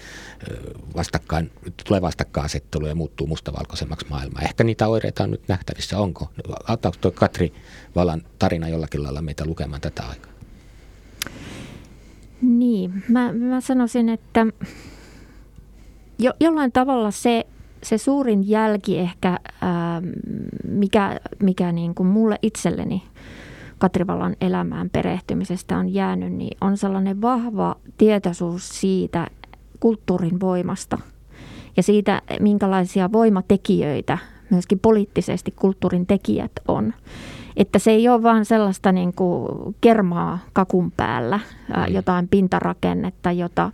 [0.96, 1.50] vastakkain,
[1.88, 4.40] tulee vastakkainasettelu ja muuttuu mustavalkoisemmaksi maailma.
[4.40, 5.98] Ehkä niitä oireita on nyt nähtävissä.
[5.98, 6.30] Onko?
[6.68, 7.52] Auttaako tuo Katri
[7.96, 10.32] Valan tarina jollakin lailla meitä lukemaan tätä aikaa?
[12.42, 14.46] Niin, mä, mä sanoisin, että
[16.18, 17.46] jo, jollain tavalla se,
[17.82, 20.02] se suurin jälki ehkä, ää,
[20.68, 23.02] mikä, mikä niin kuin mulle itselleni
[23.78, 29.26] Katrivallan elämään perehtymisestä on jäänyt, niin on sellainen vahva tietoisuus siitä
[29.80, 30.98] kulttuurin voimasta
[31.76, 34.18] ja siitä, minkälaisia voimatekijöitä
[34.50, 36.94] myöskin poliittisesti kulttuurin tekijät on.
[37.56, 39.48] Että se ei ole vain sellaista niin kuin
[39.80, 41.40] kermaa kakun päällä,
[41.72, 41.94] ää, mm.
[41.94, 43.70] jotain pintarakennetta, jota,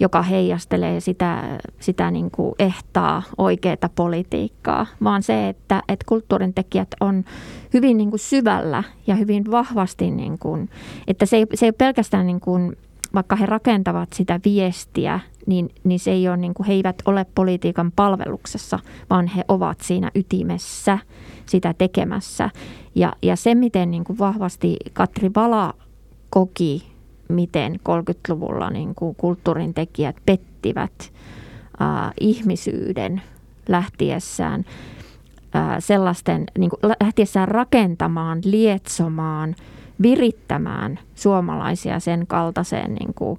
[0.00, 6.88] joka heijastelee sitä, sitä niin kuin ehtaa oikeaa politiikkaa, vaan se, että, että kulttuurin tekijät
[7.00, 7.24] on
[7.74, 10.70] hyvin niin kuin syvällä ja hyvin vahvasti, niin kuin,
[11.06, 12.76] että se ei, se ei ole pelkästään niin kuin,
[13.14, 17.26] vaikka he rakentavat sitä viestiä, niin, niin se ei ole niin kuin, he eivät ole
[17.34, 18.78] politiikan palveluksessa,
[19.10, 20.98] vaan he ovat siinä ytimessä
[21.46, 22.50] sitä tekemässä.
[22.94, 25.74] Ja, ja se, miten niin kuin vahvasti Katri Vala
[26.30, 26.92] koki,
[27.28, 31.12] miten 30-luvulla niin kuin kulttuurin tekijät pettivät
[31.82, 33.22] äh, ihmisyyden
[33.68, 34.64] lähtiessään
[35.56, 39.54] äh, sellaisten, niin kuin lähtiessään rakentamaan, lietsomaan,
[40.02, 43.38] virittämään suomalaisia sen kaltaiseen niin kuin,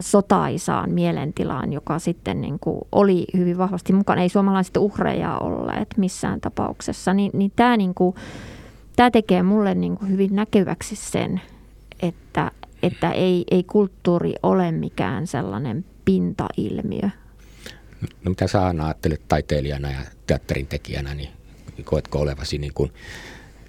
[0.00, 4.22] sotaisaan mielentilaan, joka sitten niin kuin oli hyvin vahvasti mukana.
[4.22, 7.14] Ei suomalaiset uhreja olleet missään tapauksessa.
[7.14, 8.14] Ni, niin tämä, niin kuin,
[8.96, 11.40] tämä tekee mulle niin kuin hyvin näkyväksi sen,
[12.02, 12.50] että,
[12.82, 17.10] että ei, ei kulttuuri ole mikään sellainen pintailmiö.
[18.24, 21.30] No mitä sä Anna ajattelet taiteilijana ja teatterin tekijänä, niin
[21.84, 22.92] koetko olevasi niin kuin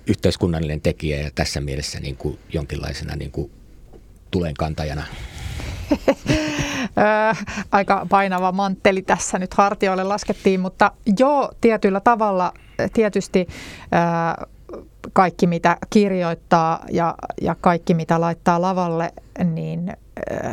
[0.10, 3.52] yhteiskunnallinen tekijä ja tässä mielessä niin kuin jonkinlaisena niin kuin
[4.32, 5.04] tulenkantajana?
[7.72, 12.54] Aika painava mantteli tässä nyt hartioille laskettiin, mutta joo, tietyllä tavalla
[12.94, 13.48] tietysti
[15.14, 19.94] kaikki mitä kirjoittaa ja, ja kaikki mitä laittaa lavalle, niin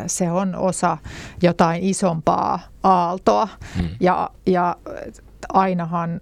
[0.07, 0.99] se on osa
[1.43, 3.49] jotain isompaa aaltoa.
[3.77, 3.89] Hmm.
[4.01, 4.77] Ja, ja
[5.49, 6.21] ainahan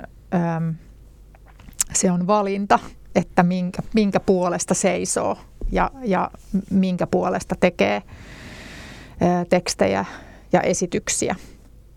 [1.92, 2.78] se on valinta,
[3.14, 5.38] että minkä, minkä puolesta seisoo
[5.72, 6.30] ja, ja
[6.70, 8.02] minkä puolesta tekee
[9.48, 10.04] tekstejä
[10.52, 11.36] ja esityksiä.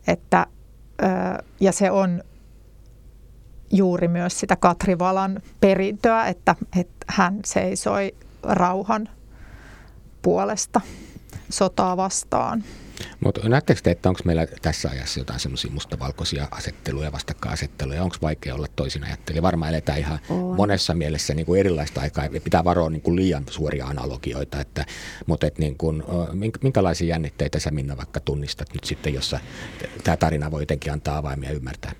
[0.07, 0.47] Että,
[1.59, 2.23] ja se on
[3.71, 9.09] juuri myös sitä Katri Valan perintöä, että, että hän seisoi rauhan
[10.21, 10.81] puolesta
[11.49, 12.63] sotaa vastaan.
[13.19, 18.03] Mutta näettekö te, että onko meillä tässä ajassa jotain semmoisia mustavalkoisia asetteluja, vastakkainasetteluja?
[18.03, 19.41] Onko vaikea olla toisin ajattelija?
[19.41, 20.55] Varmaan eletään ihan on.
[20.55, 22.25] monessa mielessä niin kuin erilaista aikaa.
[22.43, 24.59] Pitää varoa niin kuin liian suoria analogioita.
[24.59, 24.85] Että,
[25.25, 26.03] mutta et niin kuin,
[26.61, 29.39] minkälaisia jännitteitä sä Minna vaikka tunnistat nyt sitten, jossa
[30.03, 31.91] tämä tarina voi jotenkin antaa avaimia ymmärtää?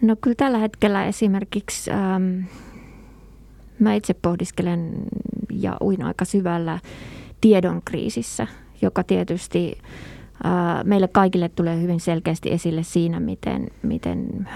[0.00, 2.40] No kyllä tällä hetkellä esimerkiksi ähm,
[3.78, 4.92] mä itse pohdiskelen
[5.50, 6.78] ja uin aika syvällä
[7.40, 8.46] tiedon kriisissä–
[8.82, 9.78] joka tietysti
[10.84, 14.48] meille kaikille tulee hyvin selkeästi esille siinä, miten, miten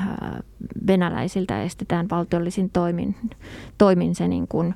[0.87, 3.17] venäläisiltä estetään valtiollisin toimin,
[3.79, 4.75] toimin se niin kuin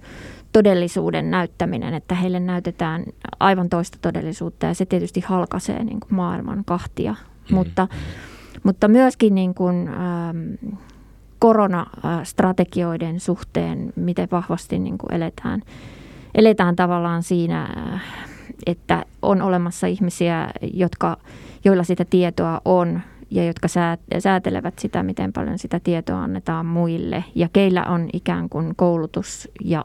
[0.53, 3.05] todellisuuden näyttäminen, että heille näytetään
[3.41, 7.13] aivan toista todellisuutta ja se tietysti halkaisee niin kuin maailman kahtia.
[7.13, 7.55] Mm.
[7.55, 7.89] Mutta,
[8.63, 10.73] mutta myöskin niin kuin, ähm,
[11.39, 15.63] koronastrategioiden suhteen, miten vahvasti niin kuin eletään,
[16.35, 17.69] eletään tavallaan siinä
[18.67, 21.17] että on olemassa ihmisiä, jotka,
[21.65, 23.01] joilla sitä tietoa on
[23.31, 23.69] ja jotka
[24.19, 29.85] säätelevät sitä, miten paljon sitä tietoa annetaan muille ja keillä on ikään kuin koulutus ja,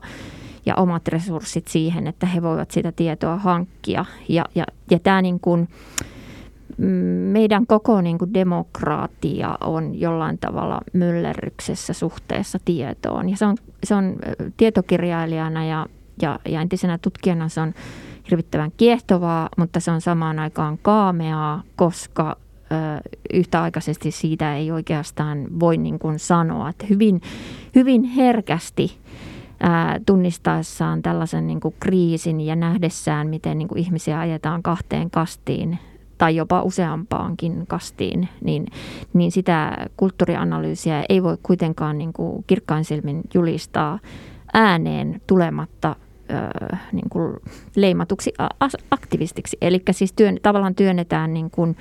[0.65, 4.05] ja omat resurssit siihen, että he voivat sitä tietoa hankkia.
[4.29, 5.69] Ja, ja, ja tämä niin kuin,
[6.77, 6.85] mm,
[7.31, 13.29] meidän koko niin kuin demokraatia on jollain tavalla myllerryksessä suhteessa tietoon.
[13.29, 14.15] Ja se on, se on
[14.57, 15.85] tietokirjailijana ja,
[16.21, 17.73] ja, ja entisenä tutkijana se on
[18.31, 22.37] hirvittävän kiehtovaa, mutta se on samaan aikaan kaameaa, koska
[23.33, 27.21] yhtäaikaisesti siitä ei oikeastaan voi niin kuin sanoa, että hyvin,
[27.75, 28.97] hyvin herkästi
[30.05, 35.79] tunnistaessaan tällaisen niin kuin kriisin ja nähdessään, miten niin kuin ihmisiä ajetaan kahteen kastiin
[36.17, 38.67] tai jopa useampaankin kastiin, niin,
[39.13, 43.99] niin sitä kulttuurianalyysiä ei voi kuitenkaan niin kuin kirkkain silmin julistaa
[44.53, 45.95] ääneen tulematta
[46.91, 47.33] niin kuin
[47.75, 48.33] leimatuksi
[48.91, 49.57] aktivistiksi.
[49.61, 51.77] Eli siis työn, tavallaan työnnetään niin kuin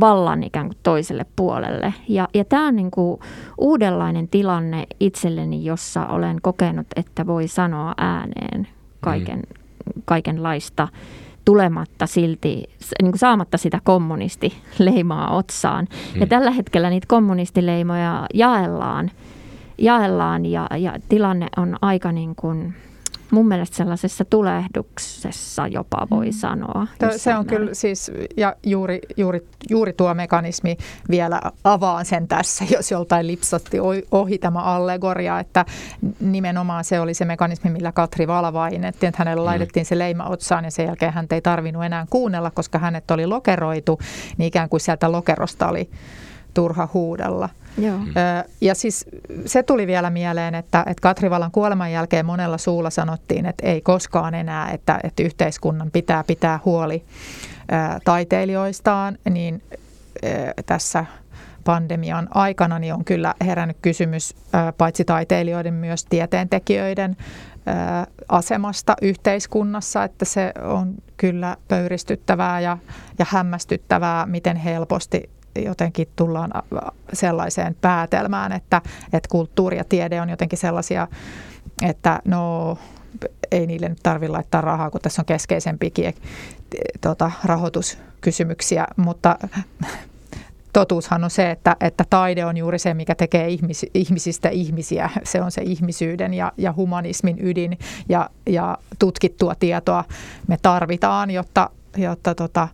[0.00, 1.94] vallan ikään kuin toiselle puolelle.
[2.08, 3.20] Ja, ja tämä on niin kuin
[3.58, 8.68] uudenlainen tilanne itselleni, jossa olen kokenut, että voi sanoa ääneen
[9.00, 10.02] kaiken, mm.
[10.04, 10.88] kaikenlaista
[11.44, 12.64] tulematta silti,
[13.02, 15.88] niin kuin saamatta sitä kommunistileimaa otsaan.
[16.14, 16.20] Mm.
[16.20, 19.10] Ja tällä hetkellä niitä kommunistileimoja jaellaan,
[19.78, 22.74] jaellaan ja, ja tilanne on aika niin kuin
[23.30, 26.32] mun mielestä sellaisessa tulehduksessa jopa voi mm.
[26.32, 26.86] sanoa.
[26.98, 30.76] To, se on kyllä siis, ja juuri, juuri, juuri tuo mekanismi
[31.10, 33.78] vielä avaan sen tässä, jos joltain lipsatti
[34.10, 35.64] ohi tämä allegoria, että
[36.20, 39.46] nimenomaan se oli se mekanismi, millä Katri Valvain, että hänelle mm.
[39.46, 43.26] laitettiin se leima otsaan ja sen jälkeen hän ei tarvinnut enää kuunnella, koska hänet oli
[43.26, 43.98] lokeroitu,
[44.36, 45.90] niin ikään kuin sieltä lokerosta oli
[46.58, 47.48] turha huudella.
[47.78, 47.98] Joo.
[48.60, 49.06] Ja siis
[49.46, 54.34] se tuli vielä mieleen, että, että Katrivalan kuoleman jälkeen monella suulla sanottiin, että ei koskaan
[54.34, 57.04] enää, että, että yhteiskunnan pitää pitää huoli
[58.04, 59.62] taiteilijoistaan, niin
[60.66, 61.04] tässä
[61.64, 64.34] pandemian aikana niin on kyllä herännyt kysymys
[64.78, 67.16] paitsi taiteilijoiden myös tieteentekijöiden
[68.28, 72.78] asemasta yhteiskunnassa, että se on kyllä pöyristyttävää ja,
[73.18, 75.30] ja hämmästyttävää, miten helposti
[75.64, 76.50] jotenkin tullaan
[77.12, 78.82] sellaiseen päätelmään, että,
[79.12, 81.08] että kulttuuri ja tiede on jotenkin sellaisia,
[81.82, 82.78] että no
[83.50, 86.14] ei niille nyt tarvitse laittaa rahaa, kun tässä on keskeisempikin
[87.00, 89.38] tota, rahoituskysymyksiä, mutta
[90.72, 95.10] totuushan on se, että, että taide on juuri se, mikä tekee ihmis, ihmisistä ihmisiä.
[95.24, 97.78] Se on se ihmisyyden ja, ja humanismin ydin
[98.08, 100.04] ja, ja tutkittua tietoa
[100.46, 102.68] me tarvitaan, jotta, jotta tota,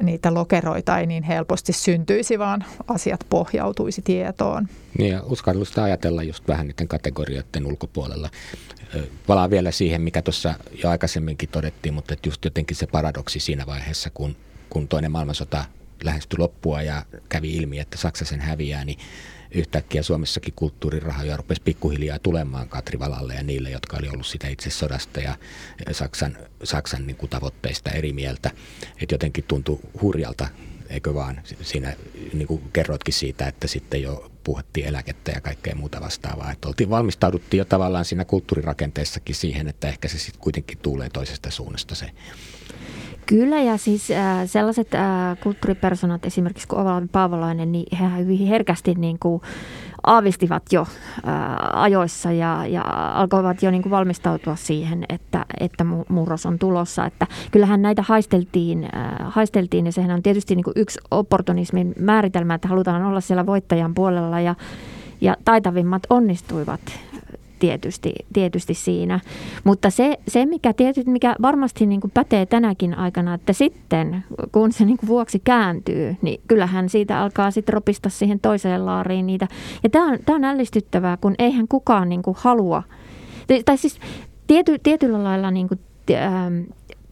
[0.00, 4.68] niitä lokeroita ei niin helposti syntyisi, vaan asiat pohjautuisi tietoon.
[4.98, 8.30] Niin uskallusta ajatella just vähän niiden kategorioiden ulkopuolella.
[9.26, 14.10] Palaan vielä siihen, mikä tuossa jo aikaisemminkin todettiin, mutta just jotenkin se paradoksi siinä vaiheessa,
[14.10, 14.36] kun,
[14.70, 15.64] kun toinen maailmansota
[16.04, 18.98] lähestyi loppua ja kävi ilmi, että Saksa sen häviää, niin
[19.50, 25.20] yhtäkkiä Suomessakin kulttuurirahoja rupesi pikkuhiljaa tulemaan Katrivalalle ja niille, jotka oli ollut sitä itse sodasta
[25.20, 25.36] ja
[25.92, 28.50] Saksan, Saksan niin kuin tavoitteista eri mieltä.
[29.02, 30.48] Että jotenkin tuntui hurjalta,
[30.88, 31.96] eikö vaan siinä
[32.32, 36.52] niin kuin kerroitkin siitä, että sitten jo puhuttiin eläkettä ja kaikkea muuta vastaavaa.
[36.52, 41.50] Että oltiin, valmistauduttiin jo tavallaan siinä kulttuurirakenteessakin siihen, että ehkä se sitten kuitenkin tulee toisesta
[41.50, 42.10] suunnasta se
[43.28, 48.94] Kyllä ja siis äh, sellaiset äh, kulttuuripersonat esimerkiksi kuin Olavi Paavolainen, niin he hyvin herkästi
[48.94, 49.42] niin kuin
[50.02, 50.86] aavistivat jo äh,
[51.72, 52.82] ajoissa ja, ja
[53.14, 57.06] alkoivat jo niin kuin valmistautua siihen, että, että murros on tulossa.
[57.06, 62.54] Että kyllähän näitä haisteltiin, äh, haisteltiin ja sehän on tietysti niin kuin yksi opportunismin määritelmä,
[62.54, 64.54] että halutaan olla siellä voittajan puolella ja,
[65.20, 66.80] ja taitavimmat onnistuivat
[67.58, 69.20] tietysti, tietysti siinä.
[69.64, 74.72] Mutta se, se mikä, tietysti, mikä varmasti niin kuin pätee tänäkin aikana, että sitten kun
[74.72, 79.48] se niin kuin vuoksi kääntyy, niin kyllähän siitä alkaa sitten ropista siihen toiseen laariin niitä.
[79.82, 82.82] Ja tämä on, tämä on ällistyttävää, kun eihän kukaan niin kuin halua,
[83.64, 84.00] tai siis
[84.46, 85.80] tiety, tietyllä lailla niin kuin,
[86.10, 86.60] ähm,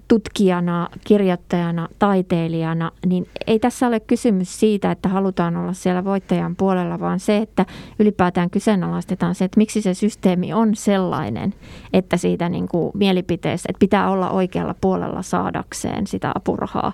[0.08, 7.00] tutkijana, kirjoittajana, taiteilijana, niin ei tässä ole kysymys siitä, että halutaan olla siellä voittajan puolella,
[7.00, 7.66] vaan se, että
[7.98, 11.54] ylipäätään kyseenalaistetaan se, että miksi se systeemi on sellainen,
[11.92, 16.92] että siitä niin kuin mielipiteestä, että pitää olla oikealla puolella saadakseen sitä apurahaa,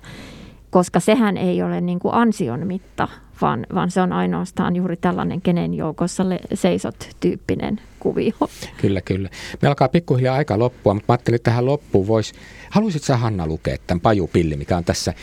[0.69, 3.07] koska sehän ei ole niin kuin ansion mitta,
[3.41, 6.23] vaan, vaan se on ainoastaan juuri tällainen kenen joukossa
[6.53, 8.33] seisot-tyyppinen kuvio.
[8.77, 9.29] Kyllä, kyllä.
[9.61, 12.33] Me alkaa pikkuhiljaa aika loppua, mutta mä ajattelin, että tähän loppuun voisi,
[12.69, 15.13] haluaisit sä Hanna lukea tämän Pajupilli, mikä on tässä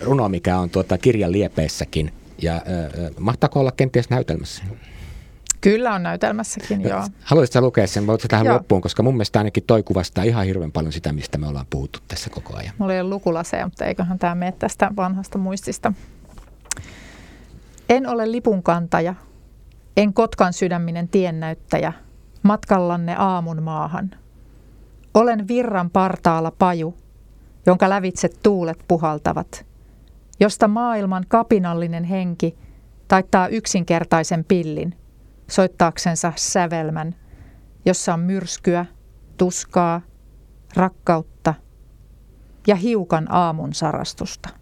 [0.00, 2.12] runo, mikä on tuota kirjan liepeessäkin.
[2.42, 2.62] Ja äh,
[3.18, 4.64] mahtaako olla kenties näytelmässä?
[5.60, 7.02] Kyllä on näytelmässäkin, joo.
[7.24, 8.06] Haluaisitko lukea sen?
[8.06, 8.54] Voitko tähän joo.
[8.54, 11.98] loppuun, koska mun mielestä ainakin toi kuvastaa ihan hirveän paljon sitä, mistä me ollaan puhuttu
[12.08, 12.74] tässä koko ajan.
[12.78, 15.92] Mulla ei ole lukulaseja, mutta eiköhän tämä mene tästä vanhasta muistista.
[17.90, 19.14] En ole lipunkantaja,
[19.96, 21.92] en Kotkan sydäminen tiennäyttäjä,
[22.42, 24.10] matkallanne aamun maahan.
[25.14, 26.94] Olen virran partaalla paju,
[27.66, 29.66] jonka lävitse tuulet puhaltavat,
[30.40, 32.58] josta maailman kapinallinen henki
[33.08, 34.94] taittaa yksinkertaisen pillin,
[35.48, 37.14] soittaaksensa sävelmän,
[37.84, 38.86] jossa on myrskyä,
[39.36, 40.00] tuskaa,
[40.76, 41.54] rakkautta
[42.66, 44.59] ja hiukan aamun sarastusta.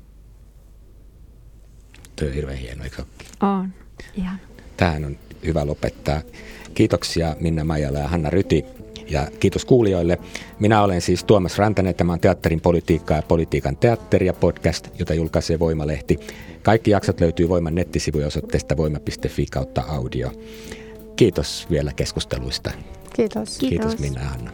[2.19, 3.03] Tuo on hirveän hieno, eikö
[3.43, 3.73] On,
[4.15, 4.41] ihan.
[4.77, 6.21] Tähän on hyvä lopettaa.
[6.75, 8.65] Kiitoksia Minna Maijala ja Hanna Ryti
[9.09, 10.19] ja kiitos kuulijoille.
[10.59, 15.15] Minä olen siis Tuomas Rantanen, tämä on Teatterin politiikkaa ja politiikan teatteri ja podcast, jota
[15.15, 16.19] julkaisee Voimalehti.
[16.63, 20.33] Kaikki jaksot löytyy Voiman nettisivujen osoitteesta voima.fi kautta audio.
[21.17, 22.71] Kiitos vielä keskusteluista.
[23.15, 23.59] Kiitos.
[23.59, 23.95] Kiitos.
[23.95, 24.51] Kiitos Minna ja Hanna.